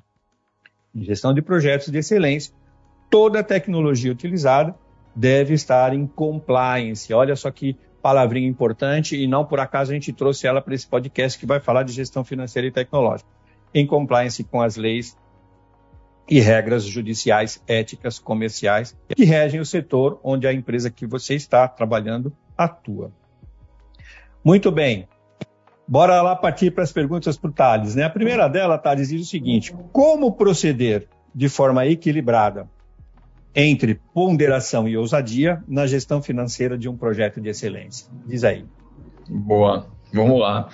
Em 0.93 1.03
gestão 1.03 1.33
de 1.33 1.41
projetos 1.41 1.89
de 1.89 1.97
excelência, 1.97 2.53
toda 3.09 3.43
tecnologia 3.43 4.11
utilizada 4.11 4.75
deve 5.15 5.53
estar 5.53 5.93
em 5.93 6.05
compliance. 6.05 7.13
Olha 7.13 7.35
só 7.35 7.51
que 7.51 7.77
palavrinha 8.01 8.47
importante 8.47 9.15
e 9.15 9.27
não 9.27 9.45
por 9.45 9.59
acaso 9.59 9.91
a 9.91 9.93
gente 9.93 10.13
trouxe 10.13 10.47
ela 10.47 10.61
para 10.61 10.73
esse 10.73 10.87
podcast 10.87 11.37
que 11.37 11.45
vai 11.45 11.59
falar 11.59 11.83
de 11.83 11.91
gestão 11.91 12.23
financeira 12.23 12.67
e 12.67 12.71
tecnológica. 12.71 13.29
Em 13.73 13.85
compliance 13.85 14.43
com 14.43 14.61
as 14.61 14.75
leis 14.75 15.15
e 16.29 16.39
regras 16.39 16.83
judiciais, 16.83 17.61
éticas, 17.67 18.19
comerciais 18.19 18.95
que 19.15 19.23
regem 19.23 19.59
o 19.59 19.65
setor 19.65 20.19
onde 20.23 20.47
a 20.47 20.53
empresa 20.53 20.89
que 20.89 21.05
você 21.05 21.35
está 21.35 21.67
trabalhando 21.67 22.33
atua. 22.57 23.11
Muito 24.43 24.71
bem. 24.71 25.07
Bora 25.87 26.21
lá 26.21 26.35
partir 26.35 26.71
para 26.71 26.83
as 26.83 26.91
perguntas 26.91 27.37
para 27.37 27.49
o 27.49 27.53
Thales. 27.53 27.95
Né? 27.95 28.03
A 28.03 28.09
primeira 28.09 28.47
dela, 28.47 28.77
Thales, 28.77 29.09
diz 29.09 29.21
o 29.21 29.29
seguinte: 29.29 29.75
como 29.91 30.31
proceder 30.31 31.07
de 31.33 31.49
forma 31.49 31.85
equilibrada 31.85 32.67
entre 33.53 33.99
ponderação 34.13 34.87
e 34.87 34.95
ousadia 34.95 35.61
na 35.67 35.85
gestão 35.85 36.21
financeira 36.21 36.77
de 36.77 36.87
um 36.87 36.95
projeto 36.95 37.41
de 37.41 37.49
excelência? 37.49 38.07
Diz 38.25 38.43
aí. 38.43 38.65
Boa, 39.27 39.87
vamos 40.13 40.39
lá. 40.39 40.69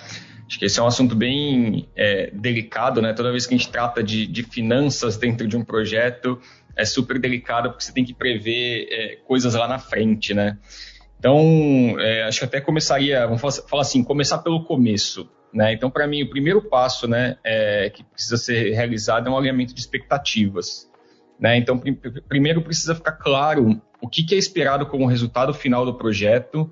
Acho 0.48 0.58
que 0.58 0.64
esse 0.64 0.80
é 0.80 0.82
um 0.82 0.86
assunto 0.86 1.14
bem 1.14 1.86
é, 1.94 2.30
delicado, 2.32 3.02
né? 3.02 3.12
Toda 3.12 3.30
vez 3.30 3.46
que 3.46 3.54
a 3.54 3.58
gente 3.58 3.70
trata 3.70 4.02
de, 4.02 4.26
de, 4.26 4.42
finanças 4.42 5.18
dentro 5.18 5.46
de 5.46 5.54
um 5.56 5.62
projeto, 5.62 6.40
é 6.74 6.86
super 6.86 7.18
delicado 7.18 7.68
porque 7.68 7.84
você 7.84 7.92
tem 7.92 8.02
que 8.02 8.14
prever 8.14 8.88
é, 8.90 9.16
coisas 9.26 9.54
lá 9.54 9.68
na 9.68 9.78
frente, 9.78 10.32
né? 10.32 10.56
Então, 11.18 11.96
é, 11.98 12.22
acho 12.22 12.38
que 12.38 12.44
até 12.46 12.60
começaria, 12.62 13.26
vamos 13.26 13.42
falar 13.68 13.82
assim, 13.82 14.02
começar 14.02 14.38
pelo 14.38 14.64
começo, 14.64 15.28
né? 15.52 15.74
Então, 15.74 15.90
para 15.90 16.06
mim, 16.06 16.22
o 16.22 16.30
primeiro 16.30 16.62
passo, 16.62 17.06
né, 17.06 17.36
é, 17.44 17.90
que 17.90 18.02
precisa 18.02 18.38
ser 18.38 18.72
realizado 18.72 19.28
é 19.28 19.30
um 19.30 19.36
alinhamento 19.36 19.74
de 19.74 19.80
expectativas. 19.80 20.88
Né? 21.38 21.56
Então, 21.56 21.78
pr 21.78 21.90
primeiro 22.26 22.62
precisa 22.62 22.94
ficar 22.94 23.12
claro 23.12 23.80
o 24.00 24.08
que, 24.08 24.24
que, 24.24 24.34
é 24.34 24.38
esperado 24.38 24.86
como 24.86 25.06
resultado 25.06 25.52
final 25.54 25.84
do 25.84 25.94
projeto 25.94 26.70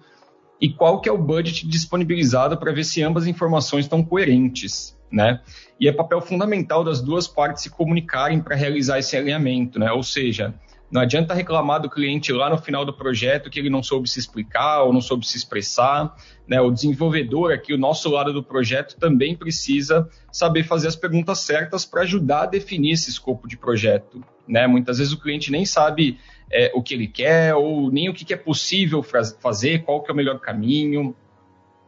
e 0.61 0.73
qual 0.73 1.01
que 1.01 1.09
é 1.09 1.13
o 1.13 1.19
budget 1.19 1.67
disponibilizado 1.67 2.57
para 2.57 2.73
ver 2.73 2.85
se 2.85 3.03
ambas 3.03 3.25
as 3.25 3.29
informações 3.29 3.85
estão 3.85 4.03
coerentes. 4.03 4.97
Né? 5.11 5.41
E 5.79 5.89
é 5.89 5.93
papel 5.93 6.21
fundamental 6.21 6.83
das 6.83 7.01
duas 7.01 7.29
partes 7.29 7.63
se 7.63 7.71
comunicarem 7.71 8.41
para 8.41 8.57
realizar 8.57 8.99
esse 8.99 9.17
alinhamento. 9.17 9.79
Né? 9.79 9.93
Ou 9.93 10.03
seja, 10.03 10.55
não 10.90 11.00
adianta 11.00 11.35
reclamar 11.35 11.81
do 11.81 11.90
cliente 11.90 12.33
lá 12.33 12.49
no 12.49 12.59
final 12.59 12.85
do 12.85 12.93
projeto 12.93 13.50
que 13.50 13.59
ele 13.59 13.69
não 13.69 13.83
soube 13.83 14.09
se 14.09 14.21
explicar 14.21 14.83
ou 14.83 14.93
não 14.93 15.00
soube 15.00 15.26
se 15.26 15.37
expressar. 15.37 16.14
Né? 16.47 16.61
O 16.61 16.71
desenvolvedor 16.71 17.52
aqui, 17.52 17.75
o 17.75 17.78
nosso 17.78 18.09
lado 18.09 18.33
do 18.33 18.43
projeto, 18.43 18.97
também 18.97 19.35
precisa 19.35 20.09
saber 20.31 20.62
fazer 20.62 20.87
as 20.87 20.95
perguntas 20.95 21.40
certas 21.40 21.85
para 21.85 22.02
ajudar 22.02 22.43
a 22.43 22.47
definir 22.47 22.93
esse 22.93 23.11
escopo 23.11 23.49
de 23.49 23.57
projeto. 23.57 24.23
Né? 24.47 24.66
Muitas 24.66 24.99
vezes 24.99 25.12
o 25.12 25.21
cliente 25.21 25.50
nem 25.50 25.66
sabe 25.66 26.21
é, 26.52 26.71
o 26.73 26.81
que 26.81 26.95
ele 26.95 27.09
quer 27.09 27.55
ou 27.57 27.90
nem 27.90 28.09
o 28.09 28.14
que, 28.14 28.33
é 28.33 28.37
possível 28.37 29.02
fazer, 29.02 29.83
qual 29.83 30.02
que 30.02 30.11
é 30.11 30.14
o 30.14 30.16
melhor 30.16 30.38
caminho. 30.38 31.16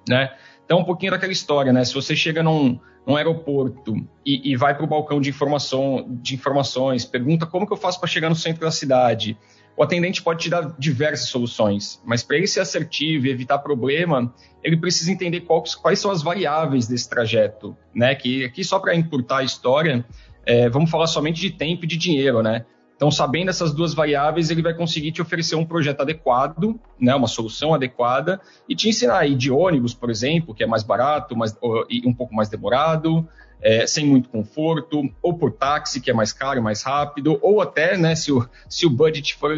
Né? 0.09 0.35
Então, 0.69 0.81
um 0.81 0.85
pouquinho 0.85 1.13
daquela 1.13 1.33
história, 1.33 1.73
né? 1.73 1.83
Se 1.83 1.95
você 1.95 2.15
chega 2.15 2.43
num, 2.43 2.79
num 3.07 3.17
aeroporto 3.17 3.97
e, 4.25 4.53
e 4.53 4.55
vai 4.55 4.75
para 4.75 4.85
o 4.85 4.87
balcão 4.87 5.19
de, 5.19 5.31
informação, 5.31 6.07
de 6.21 6.35
informações, 6.35 7.07
pergunta 7.07 7.47
como 7.47 7.67
que 7.67 7.73
eu 7.73 7.77
faço 7.79 7.99
para 7.99 8.07
chegar 8.07 8.29
no 8.29 8.35
centro 8.35 8.61
da 8.61 8.71
cidade, 8.71 9.35
o 9.75 9.83
atendente 9.83 10.23
pode 10.23 10.43
te 10.43 10.51
dar 10.51 10.75
diversas 10.79 11.31
soluções, 11.31 12.03
mas 12.05 12.23
para 12.23 12.37
ele 12.37 12.47
ser 12.47 12.61
assertivo 12.61 13.27
e 13.27 13.31
evitar 13.31 13.61
problema, 13.61 14.31
ele 14.63 14.77
precisa 14.77 15.11
entender 15.11 15.41
qual, 15.41 15.65
quais 15.81 16.01
são 16.01 16.11
as 16.11 16.23
variáveis 16.23 16.87
desse 16.87 17.09
trajeto, 17.09 17.75
né? 17.95 18.15
Que 18.15 18.45
aqui 18.45 18.63
só 18.63 18.79
para 18.79 18.95
encurtar 18.95 19.39
a 19.39 19.45
história, 19.45 20.05
é, 20.45 20.69
vamos 20.69 20.91
falar 20.91 21.07
somente 21.07 21.41
de 21.41 21.51
tempo 21.51 21.87
e 21.87 21.89
de 21.89 21.97
dinheiro, 21.97 22.43
né? 22.43 22.67
Então, 22.99 23.13
sabendo 23.13 23.49
essas 23.49 23.73
duas 23.73 23.95
variáveis, 23.95 24.51
ele 24.51 24.61
vai 24.61 24.75
conseguir 24.75 25.13
te 25.13 25.23
oferecer 25.23 25.55
um 25.55 25.65
projeto 25.65 26.01
adequado, 26.01 26.75
né, 26.99 27.15
uma 27.15 27.29
solução 27.29 27.73
adequada, 27.73 28.41
e 28.69 28.75
te 28.75 28.89
ensinar 28.89 29.19
a 29.19 29.25
ir 29.27 29.37
de 29.37 29.53
ônibus, 29.53 29.95
por 29.95 30.11
exemplo, 30.11 30.53
que 30.53 30.65
é 30.65 30.67
mais 30.67 30.83
barato 30.83 31.37
mais, 31.37 31.57
e 31.89 32.05
um 32.05 32.13
pouco 32.13 32.35
mais 32.35 32.49
demorado, 32.49 33.25
é, 33.63 33.87
sem 33.87 34.05
muito 34.05 34.29
conforto, 34.29 35.09
ou 35.23 35.33
por 35.33 35.53
táxi, 35.53 36.01
que 36.01 36.11
é 36.11 36.15
mais 36.15 36.33
caro, 36.33 36.61
mais 36.61 36.83
rápido, 36.83 37.39
ou 37.41 37.63
até, 37.63 37.97
né, 37.97 38.17
se 38.17 38.33
o, 38.33 38.45
se 38.69 38.85
o 38.85 38.91
budget 38.91 39.37
for 39.37 39.57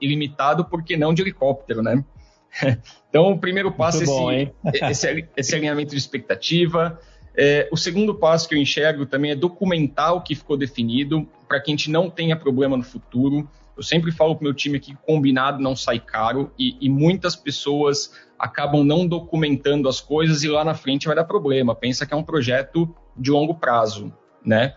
ilimitado, 0.00 0.64
por 0.64 0.84
que 0.84 0.96
não 0.96 1.12
de 1.12 1.22
helicóptero, 1.22 1.82
né? 1.82 2.04
Então, 3.10 3.30
o 3.30 3.38
primeiro 3.38 3.70
passo 3.70 4.02
é 4.32 4.50
esse, 4.72 5.06
esse, 5.06 5.28
esse 5.36 5.54
alinhamento 5.54 5.92
de 5.92 5.98
expectativa, 5.98 6.98
é, 7.36 7.68
o 7.72 7.76
segundo 7.76 8.14
passo 8.14 8.48
que 8.48 8.54
eu 8.54 8.58
enxergo 8.58 9.06
também 9.06 9.32
é 9.32 9.36
documentar 9.36 10.14
o 10.14 10.20
que 10.20 10.34
ficou 10.34 10.56
definido 10.56 11.28
para 11.54 11.60
que 11.60 11.70
a 11.70 11.72
gente 11.72 11.88
não 11.88 12.10
tenha 12.10 12.34
problema 12.34 12.76
no 12.76 12.82
futuro. 12.82 13.48
Eu 13.76 13.82
sempre 13.82 14.10
falo 14.10 14.34
para 14.34 14.44
meu 14.44 14.54
time 14.54 14.80
que 14.80 14.96
combinado 15.06 15.62
não 15.62 15.76
sai 15.76 16.00
caro 16.00 16.52
e, 16.58 16.76
e, 16.80 16.90
muitas 16.90 17.36
pessoas 17.36 18.12
acabam 18.36 18.82
não 18.82 19.06
documentando 19.06 19.88
as 19.88 20.00
coisas 20.00 20.42
e 20.42 20.48
lá 20.48 20.64
na 20.64 20.74
frente 20.74 21.06
vai 21.06 21.14
dar 21.14 21.24
problema. 21.24 21.74
Pensa 21.74 22.04
que 22.04 22.12
é 22.12 22.16
um 22.16 22.24
projeto 22.24 22.92
de 23.16 23.30
longo 23.30 23.54
prazo, 23.54 24.12
né? 24.44 24.74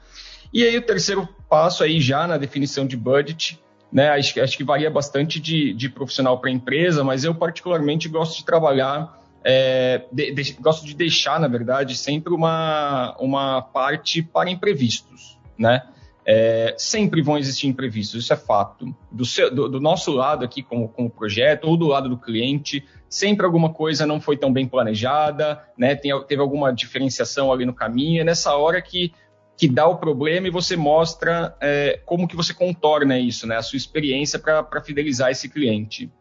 E 0.53 0.63
aí 0.63 0.77
o 0.77 0.81
terceiro 0.81 1.27
passo 1.49 1.83
aí 1.83 1.99
já 1.99 2.27
na 2.27 2.37
definição 2.37 2.85
de 2.85 2.95
budget, 2.95 3.59
né? 3.91 4.09
Acho, 4.09 4.39
acho 4.39 4.55
que 4.55 4.63
varia 4.63 4.91
bastante 4.91 5.39
de, 5.39 5.73
de 5.73 5.89
profissional 5.89 6.39
para 6.39 6.51
empresa, 6.51 7.03
mas 7.03 7.23
eu 7.23 7.33
particularmente 7.33 8.07
gosto 8.07 8.37
de 8.37 8.45
trabalhar 8.45 9.19
é, 9.43 10.05
de, 10.11 10.31
de, 10.31 10.53
gosto 10.53 10.85
de 10.85 10.93
deixar, 10.93 11.39
na 11.39 11.47
verdade, 11.47 11.95
sempre 11.95 12.33
uma, 12.33 13.15
uma 13.19 13.63
parte 13.63 14.21
para 14.21 14.49
imprevistos, 14.49 15.39
né? 15.57 15.81
É, 16.29 16.75
sempre 16.77 17.21
vão 17.21 17.37
existir 17.37 17.67
imprevistos, 17.67 18.25
isso 18.25 18.33
é 18.33 18.35
fato. 18.35 18.93
Do, 19.09 19.23
seu, 19.23 19.53
do, 19.53 19.69
do 19.69 19.79
nosso 19.79 20.11
lado 20.11 20.43
aqui, 20.43 20.61
como, 20.61 20.89
como 20.89 21.09
projeto, 21.09 21.63
ou 21.63 21.77
do 21.77 21.87
lado 21.87 22.09
do 22.09 22.17
cliente, 22.17 22.83
sempre 23.09 23.45
alguma 23.45 23.73
coisa 23.73 24.05
não 24.05 24.19
foi 24.19 24.35
tão 24.35 24.51
bem 24.51 24.67
planejada, 24.67 25.63
né? 25.77 25.95
Tem, 25.95 26.11
teve 26.25 26.41
alguma 26.41 26.73
diferenciação 26.73 27.49
ali 27.49 27.65
no 27.65 27.73
caminho, 27.73 28.19
é 28.19 28.23
nessa 28.25 28.53
hora 28.57 28.81
que, 28.81 29.13
que 29.55 29.69
dá 29.69 29.87
o 29.87 29.97
problema 29.97 30.47
e 30.47 30.51
você 30.51 30.75
mostra 30.75 31.55
é, 31.61 32.01
como 32.05 32.27
que 32.27 32.35
você 32.35 32.53
contorna 32.53 33.17
isso, 33.17 33.47
né? 33.47 33.55
A 33.55 33.61
sua 33.61 33.77
experiência 33.77 34.37
para 34.37 34.81
fidelizar 34.81 35.31
esse 35.31 35.47
cliente. 35.47 36.11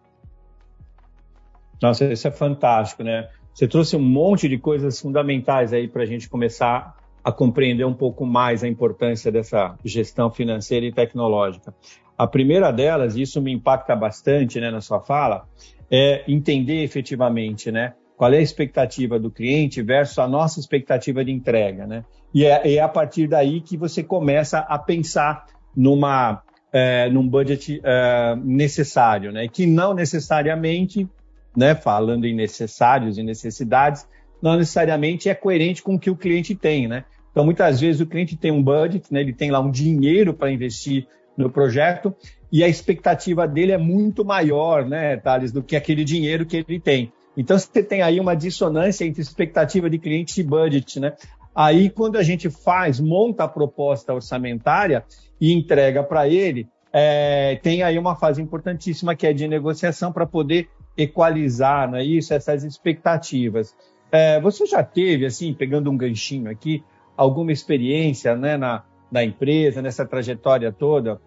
Nossa, 1.83 2.05
isso 2.05 2.29
é 2.29 2.31
fantástico, 2.31 3.03
né? 3.03 3.29
Você 3.53 3.67
trouxe 3.67 3.97
um 3.97 4.03
monte 4.03 4.49
de 4.49 4.57
coisas 4.57 5.01
fundamentais 5.01 5.73
aí 5.73 5.89
para 5.89 6.05
a 6.05 6.07
gente 6.07 6.29
começar 6.29 6.97
a 7.27 7.33
compreender 7.33 7.85
um 7.85 7.93
pouco 7.93 8.25
mais 8.25 8.63
a 8.63 8.69
importância 8.69 9.33
dessa 9.33 9.77
gestão 9.85 10.31
financeira 10.31 10.87
e 10.87 10.93
tecnológica. 10.93 11.75
A 12.17 12.25
primeira 12.25 12.71
delas, 12.71 13.17
e 13.17 13.23
isso 13.23 13.43
me 13.43 13.53
impacta 13.53 13.97
bastante 13.97 14.61
né, 14.61 14.71
na 14.71 14.81
sua 14.81 15.01
fala, 15.01 15.45
é 15.91 16.23
entender 16.29 16.85
efetivamente 16.85 17.73
né, 17.73 17.95
qual 18.17 18.33
é 18.33 18.37
a 18.37 18.41
expectativa 18.41 19.19
do 19.19 19.29
cliente 19.29 19.83
versus 19.83 20.21
a 20.21 20.29
nossa 20.29 20.61
expectativa 20.61 21.25
de 21.25 21.33
entrega. 21.33 21.85
Né? 21.85 22.05
E 22.33 22.45
é, 22.45 22.75
é 22.77 22.81
a 22.81 22.89
partir 22.89 23.27
daí 23.27 23.61
que 23.61 23.77
você 23.77 24.05
começa 24.05 24.61
a 24.61 24.79
pensar 24.79 25.47
numa, 25.77 26.41
é, 26.73 27.11
num 27.11 27.29
budget 27.29 27.81
é, 27.83 28.37
necessário, 28.37 29.33
né? 29.33 29.49
que 29.49 29.67
não 29.67 29.95
necessariamente 29.95 31.09
né, 31.57 31.75
falando 31.75 32.25
em 32.25 32.37
necessários 32.37 33.19
e 33.19 33.25
necessidades, 33.25 34.07
não 34.41 34.57
necessariamente 34.57 35.29
é 35.29 35.35
coerente 35.35 35.83
com 35.83 35.97
o 35.97 35.99
que 35.99 36.11
o 36.11 36.17
cliente 36.17 36.55
tem, 36.55 36.87
né? 36.87 37.05
Então, 37.37 37.45
muitas 37.45 37.79
vezes 37.79 38.01
o 38.01 38.07
cliente 38.07 38.35
tem 38.35 38.51
um 38.51 38.63
budget, 38.63 39.13
né, 39.13 39.21
ele 39.21 39.35
tem 39.35 39.51
lá 39.51 39.61
um 39.61 39.71
dinheiro 39.71 40.33
para 40.33 40.51
investir 40.51 41.07
no 41.37 41.51
projeto 41.51 42.17
e 42.51 42.65
a 42.65 42.69
expectativa 42.69 43.47
dele 43.47 43.73
é 43.73 43.77
muito 43.77 44.25
maior, 44.25 44.87
né, 44.87 45.19
Thales, 45.19 45.53
do 45.53 45.63
que 45.63 45.77
aquele 45.77 46.03
dinheiro 46.03 46.47
que 46.47 46.65
ele 46.67 46.81
tem. 46.81 47.13
Então 47.37 47.59
você 47.59 47.83
tem 47.83 48.01
aí 48.01 48.19
uma 48.19 48.35
dissonância 48.35 49.05
entre 49.05 49.21
expectativa 49.21 49.91
de 49.91 49.99
cliente 49.99 50.41
e 50.41 50.43
budget, 50.43 50.99
né? 50.99 51.13
Aí 51.55 51.91
quando 51.91 52.17
a 52.17 52.23
gente 52.23 52.49
faz, 52.49 52.99
monta 52.99 53.45
a 53.45 53.49
proposta 53.49 54.15
orçamentária 54.15 55.05
e 55.39 55.53
entrega 55.53 56.03
para 56.03 56.27
ele, 56.27 56.67
é, 56.91 57.61
tem 57.63 57.83
aí 57.83 57.99
uma 57.99 58.17
fase 58.17 58.41
importantíssima 58.41 59.15
que 59.15 59.27
é 59.27 59.35
de 59.35 59.47
negociação 59.47 60.11
para 60.11 60.25
poder 60.25 60.71
equalizar, 60.97 61.91
não 61.91 61.99
é 61.99 62.03
isso? 62.03 62.33
Essas 62.33 62.65
expectativas. 62.65 63.77
É, 64.11 64.41
você 64.41 64.65
já 64.65 64.83
teve, 64.83 65.27
assim, 65.27 65.53
pegando 65.53 65.91
um 65.91 65.99
ganchinho 65.99 66.51
aqui, 66.51 66.83
alguma 67.17 67.53
experiência 67.53 68.37
né, 68.37 68.57
na, 68.57 68.85
na 69.11 69.25
empresa, 69.25 69.81
nessa 69.81 70.05
trajetória 70.05 70.73
toda 70.73 71.21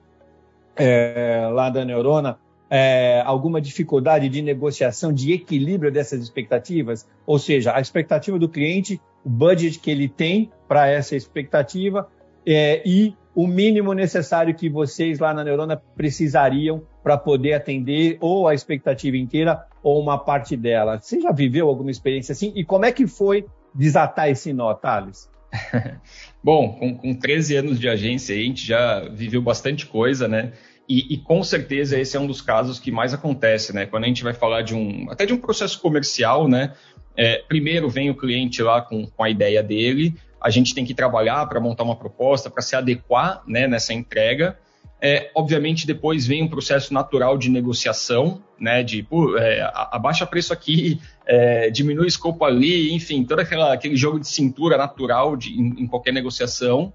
é, 0.76 1.50
lá 1.52 1.70
da 1.70 1.84
Neurona, 1.84 2.38
é, 2.70 3.22
alguma 3.26 3.60
dificuldade 3.60 4.30
de 4.30 4.42
negociação, 4.42 5.12
de 5.12 5.34
equilíbrio 5.34 5.92
dessas 5.92 6.22
expectativas? 6.22 7.08
Ou 7.26 7.40
seja, 7.40 7.76
a 7.76 7.82
expectativa 7.82 8.38
do 8.38 8.48
cliente, 8.48 9.02
o 9.26 9.30
budget 9.30 9.80
que 9.80 9.90
ele 9.90 10.08
tem 10.08 10.52
para 10.68 10.88
essa 10.88 11.16
expectativa 11.16 12.08
é, 12.46 12.82
e 12.86 13.16
o 13.36 13.48
mínimo 13.48 13.94
necessário 13.94 14.54
que 14.56 14.70
vocês 14.70 15.20
lá 15.20 15.34
na 15.34 15.44
Neurona 15.44 15.82
precisariam 15.96 16.82
para 17.04 17.18
poder 17.18 17.54
atender 17.54 18.18
ou 18.20 18.48
a 18.48 18.54
expectativa 18.54 19.18
inteira 19.18 19.66
ou 19.82 20.02
uma 20.02 20.18
parte 20.18 20.58
dela. 20.58 21.00
Você 21.00 21.22
já 21.22 21.32
viveu 21.32 21.68
alguma 21.68 21.92
experiência 21.92 22.34
assim? 22.34 22.52
E 22.56 22.64
como 22.66 22.86
é 22.86 22.92
que 22.92 23.08
foi 23.08 23.46
desatar 23.74 24.30
esse 24.30 24.52
nó, 24.52 24.74
Thales? 24.74 25.30
Bom, 26.44 26.74
com, 26.74 26.96
com 26.96 27.14
13 27.14 27.58
anos 27.58 27.80
de 27.80 27.90
agência, 27.90 28.36
a 28.36 28.40
gente 28.40 28.66
já 28.66 29.08
viveu 29.10 29.42
bastante 29.42 29.86
coisa, 29.86 30.28
né? 30.28 30.54
E, 30.88 31.14
e, 31.14 31.18
com 31.18 31.44
certeza 31.44 32.00
esse 32.00 32.18
é 32.18 32.20
um 32.20 32.26
dos 32.26 32.42
casos 32.42 32.80
que 32.80 32.92
mais 32.92 33.14
acontece, 33.14 33.74
né? 33.74 33.86
Quando 33.86 34.06
a 34.06 34.08
gente 34.08 34.24
vai 34.24 34.34
falar 34.34 34.64
de 34.64 34.74
um, 34.74 35.06
até 35.12 35.24
de 35.24 35.34
um 35.34 35.38
processo 35.38 35.80
comercial, 35.80 36.48
né? 36.48 36.74
É, 37.16 37.44
primeiro 37.48 37.88
vem 37.90 38.10
o 38.10 38.16
cliente 38.16 38.64
lá 38.64 38.82
com, 38.82 39.06
com 39.06 39.24
a 39.24 39.30
ideia 39.30 39.62
dele, 39.62 40.16
a 40.42 40.50
gente 40.50 40.74
tem 40.74 40.86
que 40.86 40.94
trabalhar 40.94 41.46
para 41.48 41.60
montar 41.60 41.84
uma 41.84 41.96
proposta, 41.96 42.50
para 42.50 42.64
se 42.64 42.76
adequar 42.76 43.44
né, 43.46 43.68
nessa 43.68 43.94
entrega. 43.94 44.58
É, 45.02 45.32
obviamente, 45.34 45.88
depois 45.88 46.28
vem 46.28 46.44
um 46.44 46.48
processo 46.48 46.94
natural 46.94 47.38
de 47.38 47.50
negociação, 47.50 48.42
né, 48.60 48.84
de 48.84 49.02
pô, 49.02 49.38
é, 49.38 49.62
abaixa 49.74 50.26
preço 50.26 50.52
aqui, 50.52 51.00
é, 51.26 51.70
diminui 51.70 52.08
escopo 52.08 52.44
ali, 52.44 52.94
enfim, 52.94 53.24
todo 53.24 53.40
aquela, 53.40 53.74
aquele 53.74 53.96
jogo 53.96 54.20
de 54.20 54.28
cintura 54.28 54.78
natural 54.78 55.38
de, 55.38 55.52
em, 55.52 55.84
em 55.84 55.88
qualquer 55.88 56.12
negociação. 56.12 56.92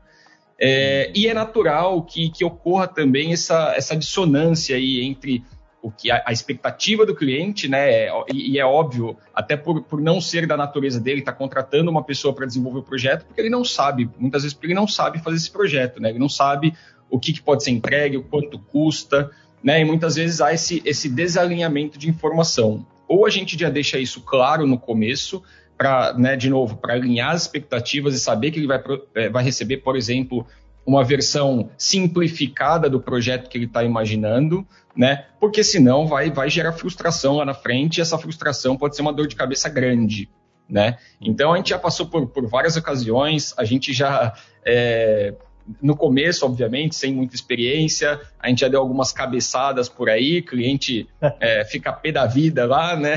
É, 0.61 1.11
e 1.15 1.27
é 1.27 1.35
natural 1.35 2.03
que, 2.03 2.31
que 2.31 2.45
ocorra 2.45 2.87
também 2.87 3.33
essa, 3.33 3.75
essa 3.75 3.97
dissonância 3.97 4.77
aí 4.77 5.01
entre 5.03 5.43
o 5.85 5.91
que 5.91 6.11
a, 6.11 6.23
a, 6.25 6.33
expectativa 6.33 7.05
do 7.05 7.14
cliente, 7.14 7.69
né? 7.69 8.09
E, 8.33 8.53
e, 8.53 8.59
é 8.59 8.64
óbvio, 8.64 9.19
até 9.35 9.55
por, 9.55 9.83
por 9.83 10.00
não 10.00 10.19
ser 10.19 10.47
da 10.47 10.57
natureza 10.57 10.99
dele, 10.99 11.21
está 11.21 11.31
contratando 11.31 11.91
uma 11.91 12.03
pessoa 12.03 12.35
para 12.35 12.47
desenvolver 12.47 12.79
o 12.79 12.83
projeto, 12.83 13.26
porque 13.26 13.38
ele 13.38 13.50
não 13.50 13.62
sabe, 13.62 14.09
muitas 14.19 14.43
vezes 14.43 14.55
porque 14.55 14.69
ele 14.69 14.75
não 14.75 14.88
sabe 14.88 15.19
fazer 15.19 15.37
esse 15.37 15.50
projeto, 15.50 16.00
né? 16.00 16.09
Ele 16.09 16.19
não 16.19 16.29
sabe 16.29 16.73
o 17.11 17.19
que, 17.21 17.35
que 17.35 17.43
pode 17.43 17.62
ser 17.62 17.71
entregue, 17.71 18.17
o 18.17 18.23
quanto 18.23 18.59
custa, 18.59 19.31
né? 19.62 19.83
E 19.83 19.85
muitas 19.85 20.14
vezes 20.14 20.41
há 20.41 20.55
esse, 20.55 20.81
esse 20.87 21.07
desalinhamento 21.07 21.99
de 21.99 22.09
informação. 22.09 22.87
Ou 23.07 23.26
a 23.26 23.31
gente 23.31 23.59
já 23.59 23.69
deixa 23.69 23.99
isso 23.99 24.23
claro 24.23 24.67
no 24.67 24.79
começo, 24.79 25.43
para, 25.76 26.14
né, 26.14 26.35
de 26.35 26.49
novo, 26.49 26.79
para 26.79 26.95
alinhar 26.95 27.33
as 27.33 27.43
expectativas 27.43 28.14
e 28.14 28.21
saber 28.21 28.53
que 28.53 28.59
ele 28.59 28.67
vai, 28.67 28.83
é, 29.14 29.29
vai 29.29 29.45
receber, 29.45 29.79
por 29.79 29.97
exemplo, 29.97 30.47
uma 30.87 31.03
versão 31.05 31.71
simplificada 31.79 32.88
do 32.88 33.00
projeto 33.00 33.49
que 33.49 33.57
ele 33.57 33.64
está 33.67 33.83
imaginando, 33.83 34.67
né? 34.95 35.26
Porque 35.41 35.64
senão 35.64 36.07
vai, 36.07 36.31
vai 36.31 36.49
gerar 36.50 36.73
frustração 36.73 37.37
lá 37.37 37.45
na 37.45 37.55
frente 37.55 37.99
e 37.99 38.00
essa 38.00 38.19
frustração 38.19 38.76
pode 38.76 38.95
ser 38.97 39.03
uma 39.03 39.12
dor 39.12 39.26
de 39.26 39.35
cabeça 39.35 39.69
grande, 39.69 40.29
né? 40.69 40.99
Então 41.21 41.53
a 41.53 41.57
gente 41.57 41.71
já 41.71 41.79
passou 41.79 42.07
por, 42.07 42.26
por 42.29 42.47
várias 42.47 42.76
ocasiões, 42.76 43.55
a 43.57 43.64
gente 43.64 43.93
já 43.93 44.35
é, 44.64 45.35
no 45.81 45.97
começo, 45.97 46.45
obviamente, 46.45 46.95
sem 46.95 47.12
muita 47.12 47.35
experiência, 47.35 48.21
a 48.38 48.49
gente 48.49 48.61
já 48.61 48.69
deu 48.69 48.81
algumas 48.81 49.12
cabeçadas 49.12 49.88
por 49.88 50.11
aí, 50.11 50.42
cliente 50.42 51.09
é, 51.40 51.64
fica 51.64 51.92
pé 51.92 52.12
da 52.12 52.27
vida 52.27 52.66
lá, 52.66 52.97
né? 52.97 53.16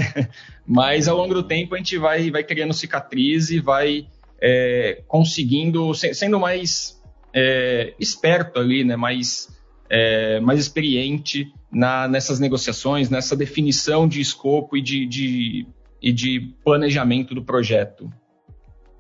Mas 0.65 1.08
ao 1.08 1.17
longo 1.17 1.34
do 1.34 1.43
tempo 1.43 1.75
a 1.75 1.77
gente 1.77 1.97
vai, 1.97 2.32
vai 2.32 2.43
criando 2.43 2.73
cicatriz 2.73 3.49
e 3.49 3.60
vai 3.60 4.08
é, 4.41 5.01
conseguindo, 5.08 5.93
sendo 5.93 6.39
mais 6.39 6.96
é, 7.39 7.93
esperto 8.00 8.60
ali, 8.60 8.84
né, 8.84 8.95
mais, 8.95 9.47
é, 9.88 10.39
mais 10.39 10.60
experiente 10.60 11.54
na, 11.71 12.08
nessas 12.08 12.39
negociações, 12.39 13.12
nessa 13.12 13.36
definição 13.36 14.08
de 14.08 14.19
escopo 14.19 14.76
e 14.76 14.82
de, 14.82 15.06
de, 15.06 15.67
e 16.02 16.12
de 16.12 16.56
planejamento 16.63 17.36
do 17.36 17.43
projeto. 17.43 18.10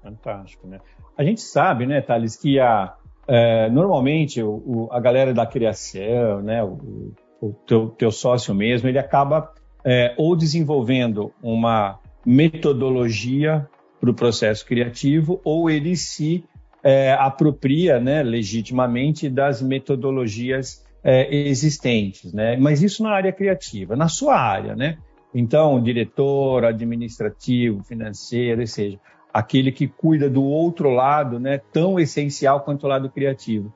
Fantástico, 0.03 0.67
né? 0.67 0.79
A 1.17 1.23
gente 1.23 1.41
sabe, 1.41 1.87
né, 1.87 1.99
Thales, 1.99 2.35
que 2.35 2.59
a, 2.59 2.93
é, 3.27 3.71
normalmente 3.71 4.43
o, 4.43 4.51
o, 4.51 4.89
a 4.91 4.99
galera 4.99 5.33
da 5.33 5.47
criação, 5.47 6.43
né, 6.43 6.63
o, 6.63 7.11
o 7.41 7.53
teu, 7.65 7.89
teu, 7.89 8.11
sócio 8.11 8.53
mesmo, 8.53 8.87
ele 8.87 8.99
acaba 8.99 9.51
é, 9.83 10.13
ou 10.15 10.35
desenvolvendo 10.35 11.33
uma 11.41 11.99
metodologia 12.23 13.67
para 13.99 14.11
o 14.11 14.13
processo 14.13 14.63
criativo, 14.63 15.41
ou 15.43 15.71
ele 15.71 15.95
se 15.95 16.45
é, 16.83 17.13
apropria 17.13 17.99
né, 17.99 18.23
legitimamente 18.23 19.29
das 19.29 19.61
metodologias 19.61 20.85
é, 21.03 21.33
existentes, 21.33 22.33
né? 22.33 22.57
mas 22.57 22.81
isso 22.81 23.03
na 23.03 23.11
área 23.11 23.31
criativa, 23.31 23.95
na 23.95 24.07
sua 24.07 24.39
área, 24.39 24.75
né? 24.75 24.97
Então, 25.33 25.81
diretor, 25.81 26.65
administrativo, 26.65 27.83
financeiro, 27.83 28.61
ou 28.61 28.67
seja, 28.67 28.99
aquele 29.33 29.71
que 29.71 29.87
cuida 29.87 30.29
do 30.29 30.43
outro 30.43 30.89
lado, 30.89 31.39
né, 31.39 31.59
tão 31.71 31.99
essencial 31.99 32.61
quanto 32.61 32.85
o 32.85 32.87
lado 32.87 33.09
criativo. 33.09 33.71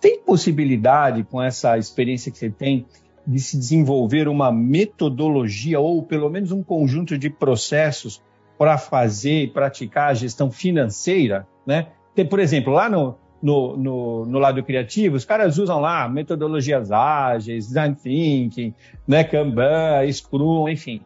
Tem 0.00 0.18
possibilidade, 0.18 1.22
com 1.22 1.40
essa 1.40 1.78
experiência 1.78 2.32
que 2.32 2.38
você 2.38 2.50
tem, 2.50 2.86
de 3.24 3.38
se 3.38 3.56
desenvolver 3.56 4.26
uma 4.26 4.50
metodologia 4.50 5.78
ou 5.78 6.02
pelo 6.02 6.28
menos 6.28 6.50
um 6.50 6.62
conjunto 6.62 7.16
de 7.16 7.30
processos 7.30 8.20
para 8.58 8.76
fazer 8.76 9.44
e 9.44 9.48
praticar 9.48 10.10
a 10.10 10.14
gestão 10.14 10.50
financeira, 10.50 11.46
né? 11.64 11.88
Tem, 12.14 12.26
por 12.26 12.40
exemplo, 12.40 12.72
lá 12.72 12.88
no, 12.88 13.16
no, 13.42 13.76
no, 13.76 14.26
no, 14.26 14.38
lado 14.38 14.62
criativo, 14.62 15.16
os 15.16 15.24
caras 15.24 15.58
usam 15.58 15.80
lá 15.80 16.08
metodologias 16.08 16.92
ágeis, 16.92 17.66
design 17.66 17.96
thinking, 17.96 18.74
né, 19.06 19.24
Kanban, 19.24 20.10
Scrum, 20.12 20.68
enfim. 20.68 21.00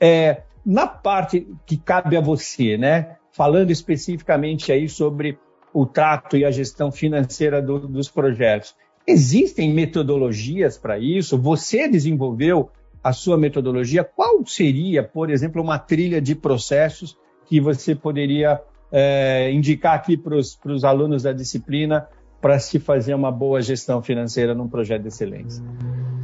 É, 0.00 0.42
na 0.64 0.86
parte 0.86 1.46
que 1.64 1.76
cabe 1.76 2.16
a 2.16 2.20
você, 2.20 2.76
né, 2.76 3.16
falando 3.32 3.70
especificamente 3.70 4.72
aí 4.72 4.88
sobre 4.88 5.38
o 5.72 5.84
trato 5.84 6.36
e 6.36 6.44
a 6.44 6.50
gestão 6.50 6.90
financeira 6.90 7.60
do, 7.60 7.78
dos 7.86 8.08
projetos, 8.08 8.74
existem 9.06 9.72
metodologias 9.72 10.78
para 10.78 10.98
isso? 10.98 11.38
Você 11.38 11.86
desenvolveu 11.86 12.70
a 13.04 13.12
sua 13.12 13.36
metodologia? 13.36 14.02
Qual 14.02 14.44
seria, 14.46 15.04
por 15.04 15.30
exemplo, 15.30 15.62
uma 15.62 15.78
trilha 15.78 16.20
de 16.20 16.34
processos 16.34 17.16
que 17.46 17.60
você 17.60 17.94
poderia 17.94 18.60
é, 18.90 19.50
indicar 19.52 19.94
aqui 19.94 20.16
para 20.16 20.36
os 20.36 20.84
alunos 20.84 21.22
da 21.22 21.32
disciplina 21.32 22.06
para 22.40 22.58
se 22.58 22.78
fazer 22.78 23.14
uma 23.14 23.32
boa 23.32 23.60
gestão 23.60 24.02
financeira 24.02 24.54
num 24.54 24.68
projeto 24.68 25.02
de 25.02 25.08
excelência. 25.08 25.62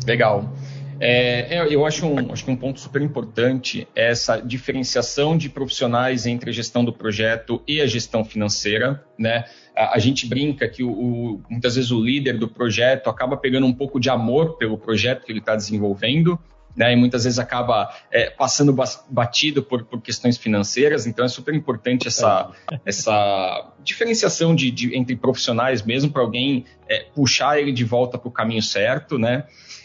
Legal. 0.07 0.53
É, 1.01 1.57
é, 1.57 1.67
eu 1.69 1.85
acho 1.85 2.07
um, 2.07 2.33
acho 2.33 2.45
que 2.45 2.51
um 2.53 2.57
ponto 2.57 2.79
super 2.79 3.03
importante 3.03 3.89
é 3.93 4.11
essa 4.11 4.39
diferenciação 4.41 5.37
de 5.37 5.49
profissionais 5.49 6.27
entre 6.27 6.51
a 6.51 6.53
gestão 6.53 6.85
do 6.85 6.93
projeto 6.93 7.61
e 7.67 7.81
a 7.81 7.87
gestão 7.87 8.25
financeira. 8.25 9.05
Né? 9.19 9.45
A, 9.77 9.97
a 9.97 9.99
gente 9.99 10.29
brinca 10.29 10.69
que 10.69 10.85
o, 10.85 10.93
o, 10.93 11.43
muitas 11.51 11.75
vezes 11.75 11.91
o 11.91 12.01
líder 12.01 12.39
do 12.39 12.47
projeto 12.47 13.11
acaba 13.11 13.37
pegando 13.37 13.67
um 13.67 13.73
pouco 13.73 13.99
de 13.99 14.09
amor 14.11 14.57
pelo 14.59 14.79
projeto 14.79 15.25
que 15.25 15.33
ele 15.33 15.41
está 15.41 15.57
desenvolvendo 15.57 16.39
né, 16.77 16.93
e 16.93 16.97
muitas 16.97 17.25
vezes 17.25 17.39
acaba 17.39 17.95
é, 18.11 18.31
passando 18.31 18.75
batido 19.09 19.63
por, 19.63 19.85
por, 19.85 20.01
questões 20.01 20.39
financeiras, 20.39 21.07
então 21.07 21.25
é 21.25 21.29
super 21.29 21.55
importante 21.55 22.09
essa, 22.09 22.51
essa 22.85 23.73
diferenciação 23.83 24.55
de, 24.55 24.71
de 24.71 24.97
entre 24.97 25.15
profissionais 25.15 25.83
mesmo 25.83 26.11
para 26.11 26.23
alguém 26.23 26.65
é, 26.89 27.07
puxar 27.15 27.61
ele 27.61 27.73
de 27.73 27.85
volta 27.85 28.17
para 28.17 28.29
o 28.29 28.33
caminho 28.33 28.63
certo, 28.63 29.19
né? 29.19 29.45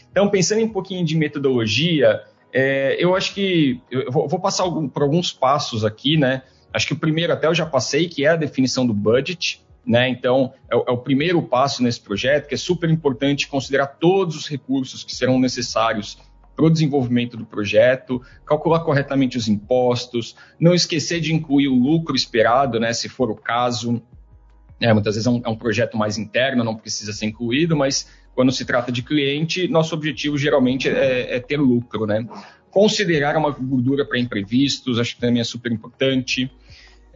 Então, 0.10 0.30
pensando 0.30 0.62
em 0.62 0.64
um 0.64 0.70
pouquinho 0.70 1.06
de 1.06 1.16
metodologia, 1.16 2.24
é, 2.54 2.96
eu 2.98 3.16
acho 3.16 3.34
que 3.34 3.82
eu 3.92 4.12
vou, 4.12 4.28
vou 4.28 4.40
passar 4.40 4.64
algum, 4.64 4.88
por 4.88 5.04
alguns 5.04 5.32
passos 5.32 5.86
aqui, 5.86 6.18
né? 6.18 6.42
Acho 6.74 6.88
que 6.88 6.94
o 6.94 6.98
primeiro 6.98 7.34
até 7.34 7.48
eu 7.48 7.54
já 7.54 7.66
passei, 7.66 8.08
que 8.08 8.26
é 8.26 8.30
a 8.30 8.36
definição 8.36 8.86
do 8.86 8.94
budget, 8.94 9.62
né? 9.86 10.10
Então, 10.10 10.54
é, 10.72 10.76
é, 10.76 10.92
o 10.92 10.98
primeiro 10.98 11.42
passo 11.42 11.82
nesse 11.84 12.02
projeto, 12.02 12.48
que 12.48 12.56
é 12.56 12.58
super 12.58 12.90
importante 12.90 13.48
considerar 13.48 13.88
todos 13.88 14.36
os 14.36 14.48
recursos 14.48 15.04
que 15.04 15.16
serão 15.16 15.40
necessários 15.40 16.18
para 16.58 16.66
o 16.66 16.70
desenvolvimento 16.72 17.38
do 17.38 17.46
projeto, 17.46 18.20
calcular 18.44 18.80
corretamente 18.80 19.38
os 19.38 19.48
impostos, 19.48 20.36
não 20.60 20.74
esquecer 20.74 21.22
de 21.22 21.32
incluir 21.32 21.68
o 21.68 21.76
lucro 21.76 22.16
esperado, 22.16 22.80
né, 22.80 22.92
se 22.94 23.08
for 23.08 23.30
o 23.30 23.36
caso. 23.36 24.02
É, 24.80 24.92
muitas 24.92 25.16
vezes 25.16 25.28
é 25.28 25.30
um, 25.30 25.42
é 25.46 25.50
um 25.50 25.56
projeto 25.56 25.96
mais 25.96 26.18
interno, 26.18 26.64
não 26.64 26.76
precisa 26.76 27.14
ser 27.14 27.28
incluído, 27.28 27.78
mas 27.78 28.10
quando 28.34 28.52
se 28.52 28.66
trata 28.66 28.92
de 28.92 29.04
cliente, 29.04 29.68
nosso 29.68 29.94
objetivo 29.94 30.38
geralmente 30.38 30.90
é, 30.90 31.36
é 31.36 31.40
ter 31.40 31.58
lucro, 31.58 32.08
né? 32.08 32.28
considerar 32.78 33.36
uma 33.36 33.50
gordura 33.50 34.06
para 34.06 34.20
imprevistos, 34.20 35.00
acho 35.00 35.16
que 35.16 35.22
também 35.22 35.42
é 35.42 35.44
super 35.44 35.72
importante. 35.72 36.52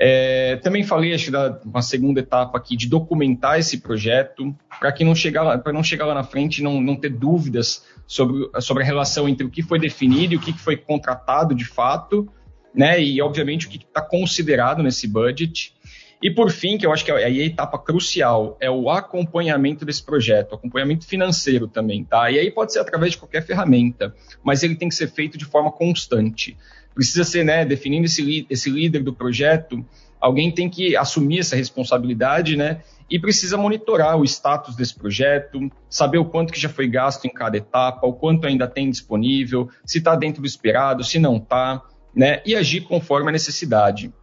É, 0.04 0.56
também 0.64 0.84
falei, 0.84 1.14
acho, 1.14 1.32
da 1.32 1.62
uma 1.64 1.84
segunda 1.84 2.22
etapa 2.22 2.58
aqui, 2.58 2.76
de 2.76 2.90
documentar 2.90 3.60
esse 3.60 3.78
projeto, 3.78 4.52
para 4.80 4.92
que 4.92 5.04
não 5.04 5.14
chegar 5.14 5.44
lá, 5.44 5.60
para 5.60 5.72
não 5.72 5.84
chegar 5.84 6.08
lá 6.08 6.16
na 6.16 6.24
frente 6.24 6.58
e 6.58 6.64
não, 6.64 6.82
não 6.82 6.96
ter 6.96 7.10
dúvidas 7.10 7.86
sobre, 8.08 8.50
sobre 8.62 8.82
a 8.82 8.86
relação 8.86 9.30
entre 9.30 9.46
o 9.46 9.50
que 9.52 9.62
foi 9.62 9.78
definido 9.78 10.34
e 10.34 10.38
o 10.38 10.40
que 10.40 10.54
foi 10.54 10.76
contratado 10.76 11.54
de 11.54 11.66
fato, 11.66 12.28
né? 12.74 13.00
E, 13.00 13.22
obviamente, 13.22 13.68
o 13.68 13.70
que 13.70 13.78
está 13.78 14.02
considerado 14.02 14.82
nesse 14.82 15.08
budget. 15.08 15.76
E, 16.20 16.32
por 16.32 16.50
fim, 16.50 16.80
que 16.80 16.86
eu 16.88 16.92
acho 16.92 17.06
que 17.06 17.12
é 17.12 17.26
a 17.26 17.30
etapa 17.30 17.78
crucial, 17.78 18.58
é 18.60 18.72
o 18.72 18.90
acompanhamento 18.90 19.86
desse 19.86 20.04
projeto, 20.04 20.56
acompanhamento 20.56 21.06
financeiro 21.06 21.68
também, 21.68 22.04
tá? 22.04 22.32
E 22.32 22.40
aí 22.40 22.50
pode 22.50 22.74
ser 22.74 22.80
através 22.80 23.12
de 23.12 23.20
qualquer 23.20 23.46
ferramenta, 23.46 24.16
mas 24.44 24.64
ele 24.64 24.76
tem 24.76 24.90
que 24.90 24.96
ser 24.96 25.12
feito 25.12 25.38
de 25.38 25.46
forma 25.46 25.72
constante 25.72 26.58
precisa 26.94 27.24
ser, 27.24 27.44
né, 27.44 27.66
definindo 27.66 28.06
esse, 28.06 28.46
esse 28.50 28.70
líder 28.70 29.04
do 29.04 29.14
projeto, 29.14 29.86
alguém 30.20 30.52
tem 30.52 30.70
que 30.70 30.96
assumir 30.96 31.40
essa 31.40 31.56
responsabilidade, 31.56 32.56
né, 32.56 32.82
e 33.10 33.20
precisa 33.20 33.58
monitorar 33.58 34.18
o 34.18 34.24
status 34.24 34.76
desse 34.76 34.96
projeto, 34.96 35.60
saber 35.90 36.18
o 36.18 36.26
quanto 36.26 36.54
que 36.54 36.60
já 36.60 36.70
foi 36.70 36.88
gasto 36.88 37.26
em 37.26 37.30
cada 37.30 37.58
etapa, 37.58 38.08
o 38.08 38.14
quanto 38.14 38.48
ainda 38.48 38.68
tem 38.68 38.90
disponível, 38.90 39.70
se 39.86 39.98
está 39.98 40.16
dentro 40.16 40.42
do 40.42 40.48
esperado, 40.48 41.04
se 41.04 41.20
não 41.20 41.38
está, 41.38 41.82
né, 42.16 42.42
e 42.46 42.56
agir 42.56 42.82
conforme 42.82 43.30
a 43.30 43.32
necessidade. 43.32 44.14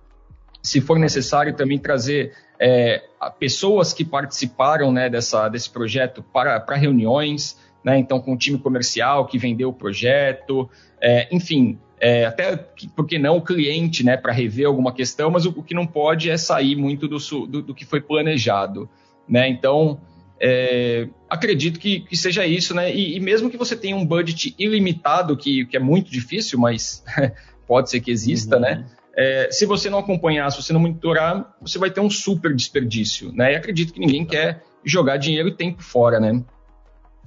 Se 0.62 0.81
for 0.81 0.98
necessário, 0.98 1.54
também 1.54 1.78
trazer 1.78 2.33
é, 2.61 3.02
pessoas 3.38 3.92
que 3.92 4.04
participaram 4.04 4.92
né, 4.92 5.09
dessa, 5.09 5.48
desse 5.48 5.70
projeto 5.70 6.22
para, 6.22 6.59
para 6.61 6.76
reuniões, 6.76 7.59
né, 7.85 7.98
então 7.98 8.20
com 8.20 8.35
o 8.35 8.38
time 8.38 8.59
comercial 8.59 9.26
que 9.26 9.38
vendeu 9.38 9.70
o 9.70 9.72
projeto, 9.72 10.68
é, 11.00 11.28
enfim, 11.35 11.78
é, 12.01 12.27
até 12.27 12.57
porque 12.95 13.19
não 13.19 13.37
o 13.37 13.43
cliente, 13.43 14.05
né, 14.05 14.17
para 14.17 14.33
rever 14.33 14.67
alguma 14.67 14.93
questão, 14.93 15.31
mas 15.31 15.47
o, 15.47 15.51
o, 15.51 15.63
que 15.63 15.75
não 15.75 15.87
pode 15.87 16.31
é 16.31 16.37
sair 16.37 16.77
muito 16.77 17.09
do, 17.09 17.19
do, 17.47 17.63
do 17.63 17.75
que 17.75 17.85
foi 17.85 18.01
planejado, 18.01 18.89
né? 19.29 19.49
Então, 19.49 20.01
é, 20.41 21.09
acredito 21.29 21.79
que, 21.79 22.01
que, 22.01 22.17
seja 22.17 22.47
isso, 22.47 22.75
né? 22.75 22.95
E, 22.95 23.17
e, 23.17 23.21
mesmo 23.21 23.51
que 23.51 23.57
você 23.57 23.77
tenha 23.77 23.97
um 23.97 24.07
budget 24.07 24.55
ilimitado, 24.59 25.37
que, 25.37 25.67
que 25.67 25.77
é 25.77 25.81
muito 25.81 26.11
difícil, 26.11 26.59
mas 26.59 27.05
pode 27.67 27.91
ser 27.91 28.01
que 28.01 28.11
exista, 28.11 28.57
uhum. 28.57 28.63
né? 28.63 28.87
É, 29.17 29.49
se 29.51 29.67
você 29.67 29.91
não 29.91 29.99
acompanhar, 29.99 30.51
se 30.53 30.63
você 30.63 30.73
não 30.73 30.79
monitorar, 30.79 31.57
você 31.61 31.77
vai 31.77 31.91
ter 31.91 32.01
um 32.01 32.09
super 32.09 32.55
desperdício, 32.55 33.33
né? 33.33 33.53
E 33.53 33.57
acredito 33.57 33.93
que 33.93 33.99
ninguém 33.99 34.25
quer 34.25 34.63
jogar 34.85 35.17
dinheiro 35.17 35.49
e 35.49 35.55
tempo 35.55 35.83
fora, 35.83 36.21
né? 36.21 36.41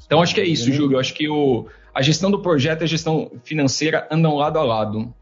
Então 0.05 0.21
acho 0.21 0.33
que 0.33 0.39
é 0.39 0.45
isso, 0.45 0.71
Júlio. 0.71 0.97
Acho 0.97 1.13
que 1.13 1.27
o, 1.27 1.67
a 1.93 2.01
gestão 2.01 2.31
do 2.31 2.41
projeto 2.41 2.81
e 2.81 2.83
a 2.83 2.87
gestão 2.87 3.31
financeira 3.43 4.07
andam 4.11 4.35
lado 4.35 4.57
a 4.57 4.63
lado. 4.63 5.13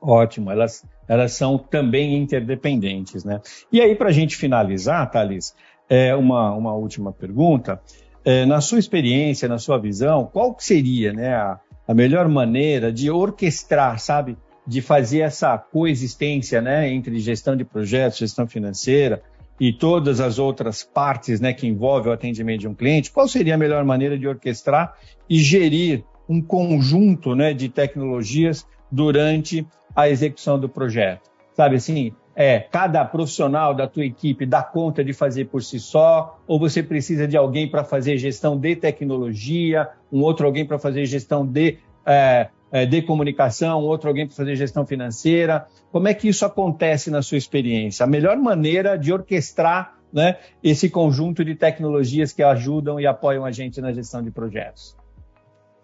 Ótimo, 0.00 0.50
elas, 0.50 0.84
elas 1.08 1.32
são 1.32 1.58
também 1.58 2.16
interdependentes, 2.16 3.24
né? 3.24 3.40
E 3.72 3.80
aí, 3.80 3.94
para 3.94 4.08
a 4.08 4.12
gente 4.12 4.36
finalizar, 4.36 5.10
Thales, 5.10 5.54
é 5.88 6.14
uma, 6.14 6.52
uma 6.52 6.74
última 6.74 7.12
pergunta. 7.12 7.80
É, 8.24 8.44
na 8.46 8.60
sua 8.60 8.78
experiência, 8.78 9.48
na 9.48 9.58
sua 9.58 9.78
visão, 9.78 10.28
qual 10.32 10.54
seria 10.58 11.12
né, 11.12 11.34
a, 11.34 11.58
a 11.86 11.94
melhor 11.94 12.28
maneira 12.28 12.92
de 12.92 13.10
orquestrar, 13.10 13.98
sabe? 13.98 14.36
De 14.66 14.82
fazer 14.82 15.20
essa 15.20 15.56
coexistência 15.56 16.60
né, 16.60 16.90
entre 16.92 17.18
gestão 17.18 17.56
de 17.56 17.64
projetos, 17.64 18.18
gestão 18.18 18.46
financeira, 18.46 19.22
e 19.60 19.72
todas 19.72 20.20
as 20.20 20.38
outras 20.38 20.82
partes 20.82 21.40
né, 21.40 21.52
que 21.52 21.66
envolvem 21.66 22.10
o 22.10 22.14
atendimento 22.14 22.60
de 22.60 22.68
um 22.68 22.74
cliente, 22.74 23.10
qual 23.10 23.26
seria 23.26 23.54
a 23.54 23.58
melhor 23.58 23.84
maneira 23.84 24.18
de 24.18 24.26
orquestrar 24.26 24.94
e 25.28 25.38
gerir 25.38 26.04
um 26.28 26.40
conjunto 26.40 27.34
né, 27.34 27.52
de 27.52 27.68
tecnologias 27.68 28.66
durante 28.90 29.66
a 29.94 30.08
execução 30.08 30.58
do 30.58 30.68
projeto? 30.68 31.28
Sabe 31.54 31.76
assim, 31.76 32.12
é, 32.36 32.60
cada 32.60 33.04
profissional 33.04 33.74
da 33.74 33.88
tua 33.88 34.04
equipe 34.04 34.46
dá 34.46 34.62
conta 34.62 35.02
de 35.02 35.12
fazer 35.12 35.46
por 35.46 35.60
si 35.60 35.80
só, 35.80 36.38
ou 36.46 36.56
você 36.56 36.84
precisa 36.84 37.26
de 37.26 37.36
alguém 37.36 37.68
para 37.68 37.82
fazer 37.82 38.16
gestão 38.16 38.56
de 38.56 38.76
tecnologia, 38.76 39.88
um 40.12 40.20
outro 40.22 40.46
alguém 40.46 40.64
para 40.64 40.78
fazer 40.78 41.04
gestão 41.04 41.44
de 41.44 41.78
é, 42.06 42.48
de 42.88 43.02
comunicação, 43.02 43.80
outro 43.82 44.08
alguém 44.08 44.26
para 44.26 44.36
fazer 44.36 44.56
gestão 44.56 44.86
financeira. 44.86 45.66
Como 45.90 46.08
é 46.08 46.14
que 46.14 46.28
isso 46.28 46.44
acontece 46.44 47.10
na 47.10 47.22
sua 47.22 47.38
experiência? 47.38 48.04
A 48.04 48.06
melhor 48.06 48.36
maneira 48.36 48.96
de 48.98 49.12
orquestrar 49.12 49.98
né, 50.12 50.36
esse 50.62 50.88
conjunto 50.88 51.44
de 51.44 51.54
tecnologias 51.54 52.32
que 52.32 52.42
ajudam 52.42 52.98
e 53.00 53.06
apoiam 53.06 53.44
a 53.44 53.50
gente 53.50 53.80
na 53.80 53.92
gestão 53.92 54.22
de 54.22 54.30
projetos. 54.30 54.96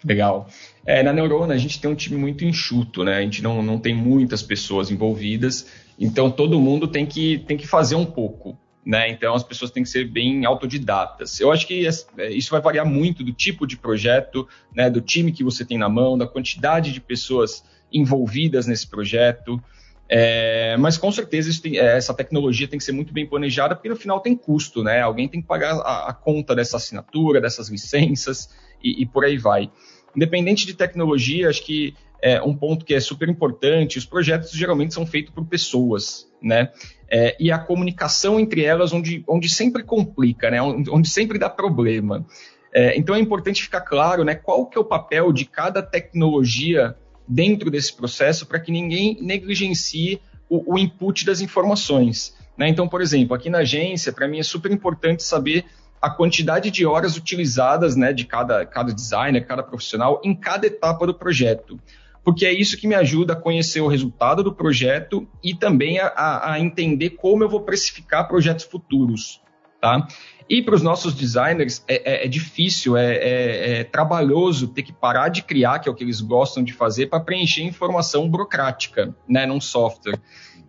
Legal. 0.04 0.46
É, 0.84 1.02
na 1.02 1.12
Neurona, 1.12 1.54
a 1.54 1.58
gente 1.58 1.80
tem 1.80 1.90
um 1.90 1.94
time 1.94 2.16
muito 2.16 2.44
enxuto, 2.44 3.02
né? 3.04 3.16
A 3.16 3.20
gente 3.22 3.42
não, 3.42 3.62
não 3.62 3.78
tem 3.78 3.94
muitas 3.94 4.42
pessoas 4.42 4.90
envolvidas, 4.90 5.66
então 5.98 6.30
todo 6.30 6.60
mundo 6.60 6.86
tem 6.86 7.06
que, 7.06 7.38
tem 7.38 7.56
que 7.56 7.66
fazer 7.66 7.94
um 7.94 8.04
pouco. 8.04 8.58
Né? 8.84 9.08
Então 9.08 9.34
as 9.34 9.42
pessoas 9.42 9.70
têm 9.70 9.82
que 9.82 9.88
ser 9.88 10.06
bem 10.06 10.44
autodidatas. 10.44 11.40
Eu 11.40 11.50
acho 11.50 11.66
que 11.66 11.86
é, 12.18 12.30
isso 12.30 12.50
vai 12.50 12.60
variar 12.60 12.84
muito 12.84 13.24
do 13.24 13.32
tipo 13.32 13.66
de 13.66 13.78
projeto, 13.78 14.46
né? 14.74 14.90
do 14.90 15.00
time 15.00 15.32
que 15.32 15.42
você 15.42 15.64
tem 15.64 15.78
na 15.78 15.88
mão, 15.88 16.18
da 16.18 16.26
quantidade 16.26 16.92
de 16.92 17.00
pessoas 17.00 17.64
envolvidas 17.90 18.66
nesse 18.66 18.86
projeto. 18.86 19.62
É, 20.06 20.76
mas 20.76 20.98
com 20.98 21.10
certeza 21.10 21.50
tem, 21.62 21.78
é, 21.78 21.96
essa 21.96 22.12
tecnologia 22.12 22.68
tem 22.68 22.78
que 22.78 22.84
ser 22.84 22.92
muito 22.92 23.12
bem 23.12 23.26
planejada, 23.26 23.74
porque 23.74 23.88
no 23.88 23.96
final 23.96 24.20
tem 24.20 24.36
custo, 24.36 24.82
né? 24.82 25.00
Alguém 25.00 25.28
tem 25.28 25.40
que 25.40 25.46
pagar 25.46 25.76
a, 25.78 26.10
a 26.10 26.12
conta 26.12 26.54
dessa 26.54 26.76
assinatura, 26.76 27.40
dessas 27.40 27.68
licenças 27.70 28.50
e, 28.82 29.02
e 29.02 29.06
por 29.06 29.24
aí 29.24 29.38
vai. 29.38 29.70
Independente 30.14 30.66
de 30.66 30.74
tecnologia, 30.74 31.48
acho 31.48 31.64
que 31.64 31.94
é, 32.22 32.42
um 32.42 32.56
ponto 32.56 32.84
que 32.84 32.94
é 32.94 33.00
super 33.00 33.28
importante, 33.28 33.98
os 33.98 34.06
projetos 34.06 34.50
geralmente 34.50 34.94
são 34.94 35.06
feitos 35.06 35.34
por 35.34 35.44
pessoas, 35.44 36.26
né? 36.42 36.70
É, 37.10 37.36
e 37.38 37.52
a 37.52 37.58
comunicação 37.58 38.40
entre 38.40 38.64
elas 38.64 38.92
onde, 38.92 39.22
onde 39.28 39.48
sempre 39.48 39.82
complica, 39.82 40.50
né? 40.50 40.60
Onde, 40.60 40.90
onde 40.90 41.08
sempre 41.08 41.38
dá 41.38 41.50
problema. 41.50 42.24
É, 42.72 42.96
então 42.98 43.14
é 43.14 43.20
importante 43.20 43.62
ficar 43.62 43.82
claro, 43.82 44.24
né? 44.24 44.34
Qual 44.34 44.66
que 44.66 44.76
é 44.76 44.80
o 44.80 44.84
papel 44.84 45.32
de 45.32 45.44
cada 45.44 45.82
tecnologia 45.82 46.96
dentro 47.26 47.70
desse 47.70 47.94
processo 47.94 48.46
para 48.46 48.60
que 48.60 48.70
ninguém 48.70 49.18
negligencie 49.20 50.20
o, 50.48 50.74
o 50.74 50.78
input 50.78 51.24
das 51.24 51.40
informações. 51.40 52.36
Né? 52.56 52.68
Então, 52.68 52.88
por 52.88 53.00
exemplo, 53.00 53.34
aqui 53.34 53.48
na 53.48 53.58
agência, 53.58 54.12
para 54.12 54.28
mim 54.28 54.38
é 54.38 54.42
super 54.42 54.70
importante 54.70 55.22
saber 55.22 55.64
a 56.00 56.10
quantidade 56.10 56.70
de 56.70 56.84
horas 56.84 57.16
utilizadas 57.16 57.96
né, 57.96 58.12
de 58.12 58.26
cada, 58.26 58.66
cada 58.66 58.92
designer, 58.92 59.46
cada 59.46 59.62
profissional 59.62 60.20
em 60.22 60.34
cada 60.34 60.66
etapa 60.66 61.06
do 61.06 61.14
projeto 61.14 61.80
porque 62.24 62.46
é 62.46 62.52
isso 62.52 62.78
que 62.78 62.88
me 62.88 62.94
ajuda 62.94 63.34
a 63.34 63.36
conhecer 63.36 63.80
o 63.80 63.86
resultado 63.86 64.42
do 64.42 64.54
projeto 64.54 65.28
e 65.42 65.54
também 65.54 65.98
a, 66.00 66.52
a 66.52 66.60
entender 66.60 67.10
como 67.10 67.44
eu 67.44 67.48
vou 67.48 67.60
precificar 67.60 68.26
projetos 68.26 68.64
futuros, 68.64 69.42
tá? 69.80 70.06
E 70.48 70.62
para 70.62 70.74
os 70.74 70.82
nossos 70.82 71.14
designers 71.14 71.82
é, 71.88 72.22
é, 72.22 72.26
é 72.26 72.28
difícil, 72.28 72.96
é, 72.96 73.14
é, 73.14 73.80
é, 73.80 73.84
trabalhoso 73.84 74.68
ter 74.68 74.82
que 74.82 74.92
parar 74.92 75.28
de 75.28 75.42
criar, 75.42 75.78
que 75.78 75.88
é 75.88 75.92
o 75.92 75.94
que 75.94 76.04
eles 76.04 76.20
gostam 76.20 76.62
de 76.62 76.72
fazer, 76.72 77.06
para 77.06 77.20
preencher 77.20 77.62
informação 77.62 78.28
burocrática, 78.28 79.14
né, 79.28 79.46
num 79.46 79.60
software. 79.60 80.18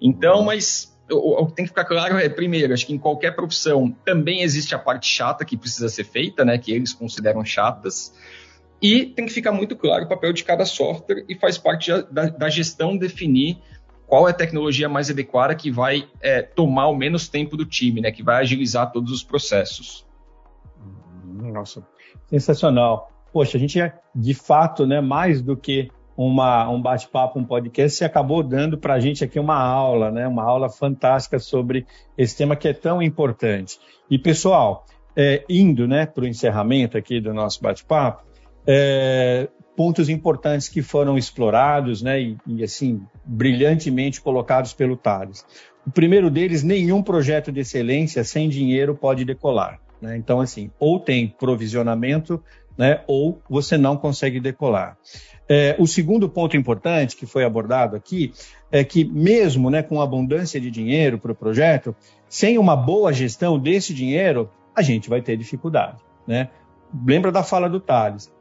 Então, 0.02 0.44
mas 0.44 0.98
o, 1.12 1.42
o, 1.42 1.46
que 1.48 1.54
tem 1.54 1.66
que 1.66 1.70
ficar 1.70 1.86
claro 1.86 2.18
é, 2.18 2.30
primeiro, 2.30 2.74
acho 2.74 2.86
que 2.86 2.94
em 2.94 2.98
qualquer 2.98 3.36
profissão 3.36 3.92
também 4.06 4.42
existe 4.42 4.74
a 4.74 4.80
parte 4.80 5.08
chata 5.08 5.44
que 5.44 5.58
precisa 5.58 5.90
ser 5.90 6.06
feita, 6.06 6.46
né, 6.46 6.58
que 6.58 6.72
eles 6.72 6.94
consideram 6.94 7.44
chatas. 7.44 8.14
E 8.86 9.04
tem 9.04 9.26
que 9.26 9.34
ficar 9.34 9.52
muito 9.52 9.76
claro 9.76 10.06
o 10.06 10.08
papel 10.08 10.32
de 10.32 10.44
cada 10.44 10.64
software 10.64 11.26
e 11.28 11.34
faz 11.34 11.58
parte 11.58 11.92
da, 12.12 12.30
da 12.30 12.50
gestão 12.50 12.96
definir 12.96 13.58
qual 14.06 14.28
é 14.28 14.32
a 14.32 14.34
tecnologia 14.34 14.88
mais 14.88 15.10
adequada 15.10 15.56
que 15.56 15.72
vai 15.72 16.08
é, 16.22 16.44
tomar 16.44 16.90
o 16.90 16.96
menos 16.96 17.28
tempo 17.28 17.58
do 17.58 17.66
time, 17.66 18.00
né? 18.00 18.12
Que 18.12 18.22
vai 18.22 18.40
agilizar 18.40 18.92
todos 18.92 19.12
os 19.12 19.24
processos. 19.24 20.06
Nossa, 21.26 21.84
sensacional. 22.28 23.10
Poxa, 23.34 23.58
a 23.58 23.60
gente 23.60 23.82
é, 23.82 23.92
de 24.14 24.36
fato, 24.36 24.86
né, 24.86 25.02
mais 25.02 25.42
do 25.42 25.58
que 25.58 25.90
uma, 26.16 26.70
um 26.70 26.80
bate-papo, 26.80 27.40
um 27.40 27.44
podcast, 27.44 27.98
você 27.98 28.06
acabou 28.06 28.44
dando 28.44 28.78
para 28.78 28.94
a 28.94 29.00
gente 29.00 29.24
aqui 29.24 29.40
uma 29.40 29.58
aula, 29.58 30.12
né, 30.12 30.28
uma 30.28 30.44
aula 30.44 30.70
fantástica 30.70 31.40
sobre 31.40 31.88
esse 32.16 32.38
tema 32.38 32.56
que 32.56 32.68
é 32.68 32.74
tão 32.74 33.02
importante. 33.02 33.80
E, 34.12 34.20
pessoal, 34.20 34.86
é, 35.16 35.44
indo 35.50 35.88
né, 35.88 36.06
para 36.06 36.24
o 36.24 36.28
encerramento 36.28 36.96
aqui 36.96 37.20
do 37.20 37.34
nosso 37.34 37.60
bate-papo, 37.64 38.35
é, 38.68 39.48
pontos 39.76 40.10
importantes 40.10 40.70
que 40.70 40.82
foram 40.82 41.18
explorados 41.18 42.02
né, 42.02 42.22
e, 42.22 42.38
e, 42.48 42.64
assim, 42.64 43.02
brilhantemente 43.26 44.22
colocados 44.22 44.74
pelo 44.74 44.96
Thales. 44.96 45.46
O 45.86 45.92
primeiro 45.92 46.30
deles, 46.30 46.64
nenhum 46.64 47.04
projeto 47.04 47.52
de 47.52 47.60
excelência 47.60 48.24
sem 48.24 48.50
dinheiro 48.50 48.96
pode 48.96 49.24
decolar. 49.26 49.80
Né? 50.02 50.18
Então, 50.18 50.40
assim, 50.40 50.72
ou 50.80 51.00
tem 51.00 51.28
provisionamento, 51.28 52.42
né, 52.78 53.02
ou 53.08 53.42
você 53.50 53.78
não 53.78 53.98
consegue 53.98 54.40
decolar. 54.40 54.98
É, 55.48 55.76
o 55.78 55.86
segundo 55.86 56.28
ponto 56.28 56.58
importante 56.58 57.16
que 57.16 57.26
foi 57.26 57.44
abordado 57.44 57.96
aqui 57.96 58.34
é 58.72 58.84
que, 58.84 59.06
mesmo 59.06 59.70
né, 59.70 59.84
com 59.84 60.02
abundância 60.02 60.60
de 60.60 60.72
dinheiro 60.72 61.20
para 61.20 61.32
o 61.32 61.36
projeto, 61.36 61.96
sem 62.28 62.58
uma 62.58 62.76
boa 62.76 63.14
gestão 63.14 63.60
desse 63.60 63.94
dinheiro, 63.94 64.50
a 64.76 64.82
gente 64.82 65.08
vai 65.08 65.22
ter 65.22 65.38
dificuldade. 65.38 65.98
Né? 66.28 66.50
Lembra 67.06 67.32
da 67.32 67.44
fala 67.44 67.70
do 67.70 67.80
Thales? 67.80 68.34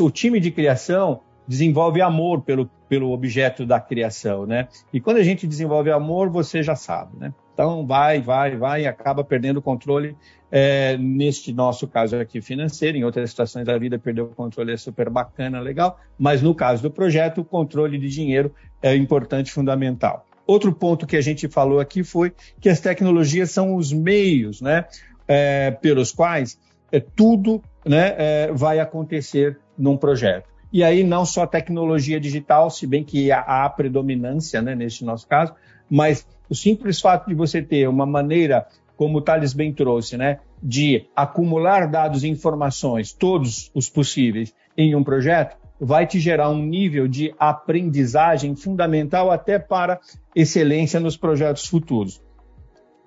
O 0.00 0.10
time 0.10 0.40
de 0.40 0.50
criação 0.50 1.20
desenvolve 1.46 2.00
amor 2.00 2.42
pelo, 2.42 2.70
pelo 2.88 3.10
objeto 3.10 3.66
da 3.66 3.80
criação, 3.80 4.46
né? 4.46 4.68
E 4.92 5.00
quando 5.00 5.16
a 5.16 5.22
gente 5.22 5.46
desenvolve 5.46 5.90
amor, 5.90 6.30
você 6.30 6.62
já 6.62 6.76
sabe, 6.76 7.16
né? 7.18 7.32
Então 7.54 7.86
vai, 7.86 8.20
vai, 8.20 8.56
vai 8.56 8.82
e 8.82 8.86
acaba 8.86 9.22
perdendo 9.22 9.58
o 9.58 9.62
controle. 9.62 10.16
É, 10.50 10.98
neste 10.98 11.52
nosso 11.52 11.88
caso 11.88 12.16
aqui 12.16 12.40
financeiro, 12.42 12.98
em 12.98 13.04
outras 13.04 13.30
situações 13.30 13.64
da 13.64 13.78
vida, 13.78 13.98
perder 13.98 14.20
o 14.20 14.28
controle 14.28 14.72
é 14.72 14.76
super 14.76 15.08
bacana, 15.08 15.58
legal, 15.60 15.98
mas 16.18 16.42
no 16.42 16.54
caso 16.54 16.82
do 16.82 16.90
projeto, 16.90 17.40
o 17.40 17.44
controle 17.44 17.98
de 17.98 18.08
dinheiro 18.08 18.54
é 18.82 18.94
importante, 18.94 19.50
fundamental. 19.50 20.26
Outro 20.46 20.72
ponto 20.72 21.06
que 21.06 21.16
a 21.16 21.20
gente 21.22 21.48
falou 21.48 21.80
aqui 21.80 22.04
foi 22.04 22.32
que 22.60 22.68
as 22.68 22.80
tecnologias 22.80 23.50
são 23.50 23.76
os 23.76 23.92
meios 23.92 24.60
né, 24.60 24.84
é, 25.26 25.70
pelos 25.70 26.12
quais 26.12 26.58
é, 26.90 27.00
tudo 27.00 27.62
né, 27.86 28.14
é, 28.18 28.52
vai 28.52 28.78
acontecer 28.78 29.58
num 29.76 29.96
projeto. 29.96 30.48
E 30.72 30.82
aí 30.82 31.04
não 31.04 31.24
só 31.24 31.46
tecnologia 31.46 32.18
digital, 32.18 32.70
se 32.70 32.86
bem 32.86 33.04
que 33.04 33.30
há, 33.30 33.40
há 33.40 33.68
predominância 33.68 34.62
né, 34.62 34.74
neste 34.74 35.04
nosso 35.04 35.28
caso, 35.28 35.52
mas 35.88 36.26
o 36.48 36.54
simples 36.54 37.00
fato 37.00 37.28
de 37.28 37.34
você 37.34 37.60
ter 37.60 37.86
uma 37.88 38.06
maneira, 38.06 38.66
como 38.96 39.18
o 39.18 39.20
Thales 39.20 39.52
bem 39.52 39.72
trouxe, 39.72 40.16
né, 40.16 40.38
de 40.62 41.06
acumular 41.14 41.86
dados 41.86 42.24
e 42.24 42.28
informações, 42.28 43.12
todos 43.12 43.70
os 43.74 43.90
possíveis, 43.90 44.54
em 44.76 44.94
um 44.94 45.04
projeto, 45.04 45.56
vai 45.78 46.06
te 46.06 46.18
gerar 46.20 46.48
um 46.48 46.62
nível 46.62 47.08
de 47.08 47.34
aprendizagem 47.38 48.54
fundamental 48.54 49.30
até 49.30 49.58
para 49.58 50.00
excelência 50.34 51.00
nos 51.00 51.16
projetos 51.16 51.66
futuros. 51.66 52.22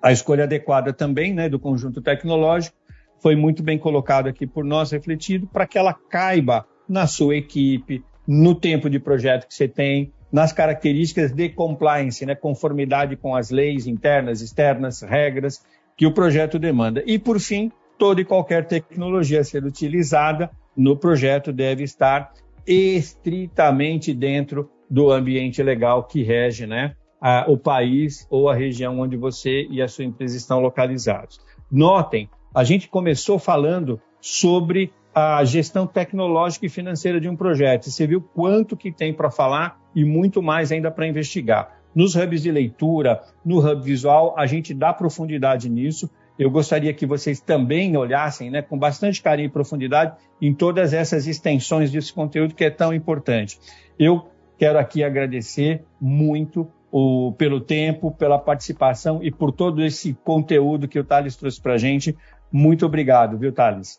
A 0.00 0.12
escolha 0.12 0.44
adequada 0.44 0.92
também 0.92 1.34
né, 1.34 1.48
do 1.48 1.58
conjunto 1.58 2.00
tecnológico 2.00 2.76
foi 3.20 3.36
muito 3.36 3.62
bem 3.62 3.78
colocado 3.78 4.28
aqui 4.28 4.46
por 4.46 4.64
nós, 4.64 4.90
refletido, 4.90 5.46
para 5.46 5.66
que 5.66 5.78
ela 5.78 5.92
caiba 5.92 6.66
na 6.88 7.06
sua 7.06 7.36
equipe, 7.36 8.04
no 8.26 8.54
tempo 8.54 8.88
de 8.90 8.98
projeto 8.98 9.46
que 9.46 9.54
você 9.54 9.68
tem, 9.68 10.12
nas 10.32 10.52
características 10.52 11.32
de 11.32 11.48
compliance, 11.48 12.24
né, 12.26 12.34
conformidade 12.34 13.16
com 13.16 13.34
as 13.34 13.50
leis 13.50 13.86
internas, 13.86 14.40
externas, 14.40 15.02
regras 15.02 15.64
que 15.96 16.06
o 16.06 16.12
projeto 16.12 16.58
demanda. 16.58 17.02
E, 17.06 17.18
por 17.18 17.40
fim, 17.40 17.70
toda 17.98 18.20
e 18.20 18.24
qualquer 18.24 18.66
tecnologia 18.66 19.40
a 19.40 19.44
ser 19.44 19.64
utilizada 19.64 20.50
no 20.76 20.96
projeto 20.96 21.52
deve 21.52 21.84
estar 21.84 22.32
estritamente 22.66 24.12
dentro 24.12 24.70
do 24.90 25.10
ambiente 25.10 25.62
legal 25.62 26.04
que 26.04 26.22
rege 26.22 26.66
né, 26.66 26.94
a, 27.20 27.46
o 27.48 27.56
país 27.56 28.26
ou 28.28 28.48
a 28.48 28.54
região 28.54 29.00
onde 29.00 29.16
você 29.16 29.66
e 29.70 29.80
a 29.80 29.88
sua 29.88 30.04
empresa 30.04 30.36
estão 30.36 30.60
localizados. 30.60 31.40
Notem, 31.70 32.28
a 32.56 32.64
gente 32.64 32.88
começou 32.88 33.38
falando 33.38 34.00
sobre 34.18 34.90
a 35.14 35.44
gestão 35.44 35.86
tecnológica 35.86 36.64
e 36.64 36.70
financeira 36.70 37.20
de 37.20 37.28
um 37.28 37.36
projeto. 37.36 37.90
Você 37.90 38.06
viu 38.06 38.18
quanto 38.18 38.74
que 38.74 38.90
tem 38.90 39.12
para 39.12 39.30
falar 39.30 39.78
e 39.94 40.06
muito 40.06 40.42
mais 40.42 40.72
ainda 40.72 40.90
para 40.90 41.06
investigar. 41.06 41.76
Nos 41.94 42.16
hubs 42.16 42.42
de 42.42 42.50
leitura, 42.50 43.20
no 43.44 43.58
hub 43.58 43.82
visual, 43.82 44.34
a 44.38 44.46
gente 44.46 44.72
dá 44.72 44.90
profundidade 44.90 45.68
nisso. 45.68 46.08
Eu 46.38 46.50
gostaria 46.50 46.94
que 46.94 47.04
vocês 47.04 47.40
também 47.40 47.94
olhassem 47.94 48.50
né, 48.50 48.62
com 48.62 48.78
bastante 48.78 49.20
carinho 49.20 49.48
e 49.48 49.50
profundidade 49.50 50.16
em 50.40 50.54
todas 50.54 50.94
essas 50.94 51.26
extensões 51.26 51.90
desse 51.90 52.10
conteúdo 52.10 52.54
que 52.54 52.64
é 52.64 52.70
tão 52.70 52.94
importante. 52.94 53.58
Eu 53.98 54.30
quero 54.56 54.78
aqui 54.78 55.04
agradecer 55.04 55.84
muito 56.00 56.66
o, 56.90 57.32
pelo 57.32 57.60
tempo, 57.60 58.10
pela 58.10 58.38
participação 58.38 59.22
e 59.22 59.30
por 59.30 59.52
todo 59.52 59.84
esse 59.84 60.14
conteúdo 60.24 60.88
que 60.88 60.98
o 60.98 61.04
Thales 61.04 61.36
trouxe 61.36 61.60
para 61.60 61.74
a 61.74 61.78
gente. 61.78 62.16
Muito 62.52 62.86
obrigado, 62.86 63.38
viu, 63.38 63.52
Thales? 63.52 63.98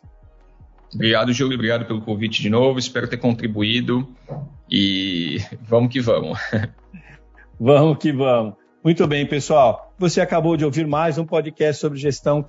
Obrigado, 0.94 1.32
Júlio. 1.32 1.54
Obrigado 1.54 1.84
pelo 1.84 2.00
convite 2.00 2.40
de 2.40 2.48
novo. 2.48 2.78
Espero 2.78 3.08
ter 3.08 3.18
contribuído 3.18 4.08
e 4.70 5.38
vamos 5.62 5.92
que 5.92 6.00
vamos. 6.00 6.38
vamos 7.60 7.98
que 7.98 8.12
vamos. 8.12 8.54
Muito 8.82 9.06
bem, 9.06 9.26
pessoal. 9.26 9.92
Você 9.98 10.20
acabou 10.20 10.56
de 10.56 10.64
ouvir 10.64 10.86
mais 10.86 11.18
um 11.18 11.26
podcast 11.26 11.80
sobre 11.80 11.98
gestão 11.98 12.44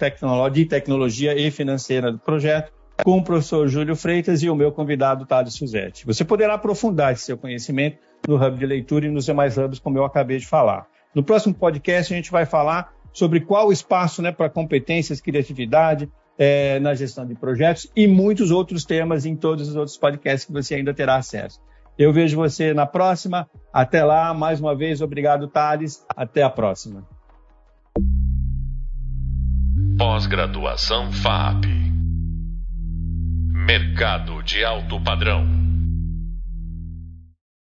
de 0.52 0.66
tecnologia 0.66 1.36
e 1.36 1.52
financeira 1.52 2.12
do 2.12 2.20
projeto 2.20 2.72
com 3.04 3.18
o 3.18 3.24
professor 3.24 3.68
Júlio 3.68 3.96
Freitas 3.96 4.44
e 4.44 4.50
o 4.50 4.56
meu 4.56 4.72
convidado, 4.72 5.26
Thales 5.26 5.54
Suzete. 5.54 6.06
Você 6.06 6.24
poderá 6.24 6.56
aprofundar 6.56 7.14
esse 7.14 7.24
seu 7.24 7.38
conhecimento 7.38 7.98
no 8.28 8.36
Hub 8.36 8.58
de 8.58 8.66
Leitura 8.66 9.06
e 9.06 9.10
nos 9.10 9.26
demais 9.26 9.58
hubs, 9.58 9.80
como 9.80 9.98
eu 9.98 10.04
acabei 10.04 10.38
de 10.38 10.46
falar. 10.46 10.88
No 11.16 11.24
próximo 11.24 11.56
podcast, 11.56 12.14
a 12.14 12.16
gente 12.16 12.32
vai 12.32 12.46
falar 12.46 12.94
sobre 13.14 13.40
qual 13.42 13.72
espaço 13.72 14.22
né, 14.22 14.32
para 14.32 14.50
competências, 14.50 15.22
criatividade, 15.22 16.10
é, 16.38 16.80
na 16.80 16.94
gestão 16.94 17.26
de 17.26 17.36
projetos 17.36 17.92
e 17.94 18.08
muitos 18.08 18.50
outros 18.50 18.86
temas 18.86 19.26
em 19.26 19.36
todos 19.36 19.68
os 19.68 19.76
outros 19.76 19.98
podcasts 19.98 20.46
que 20.46 20.54
você 20.54 20.76
ainda 20.76 20.94
terá 20.94 21.18
acesso. 21.18 21.60
Eu 21.98 22.14
vejo 22.14 22.38
você 22.38 22.74
na 22.74 22.86
próxima. 22.86 23.46
Até 23.74 24.06
lá, 24.06 24.34
mais 24.34 24.62
uma 24.62 24.74
vez, 24.74 25.02
obrigado, 25.02 25.50
Thales. 25.50 26.06
Até 26.16 26.42
a 26.42 26.50
próxima. 26.50 27.06
Pós-graduação 29.98 31.12
FAP. 31.12 31.66
Mercado 33.52 34.42
de 34.44 34.64
alto 34.64 35.02
padrão. 35.02 35.69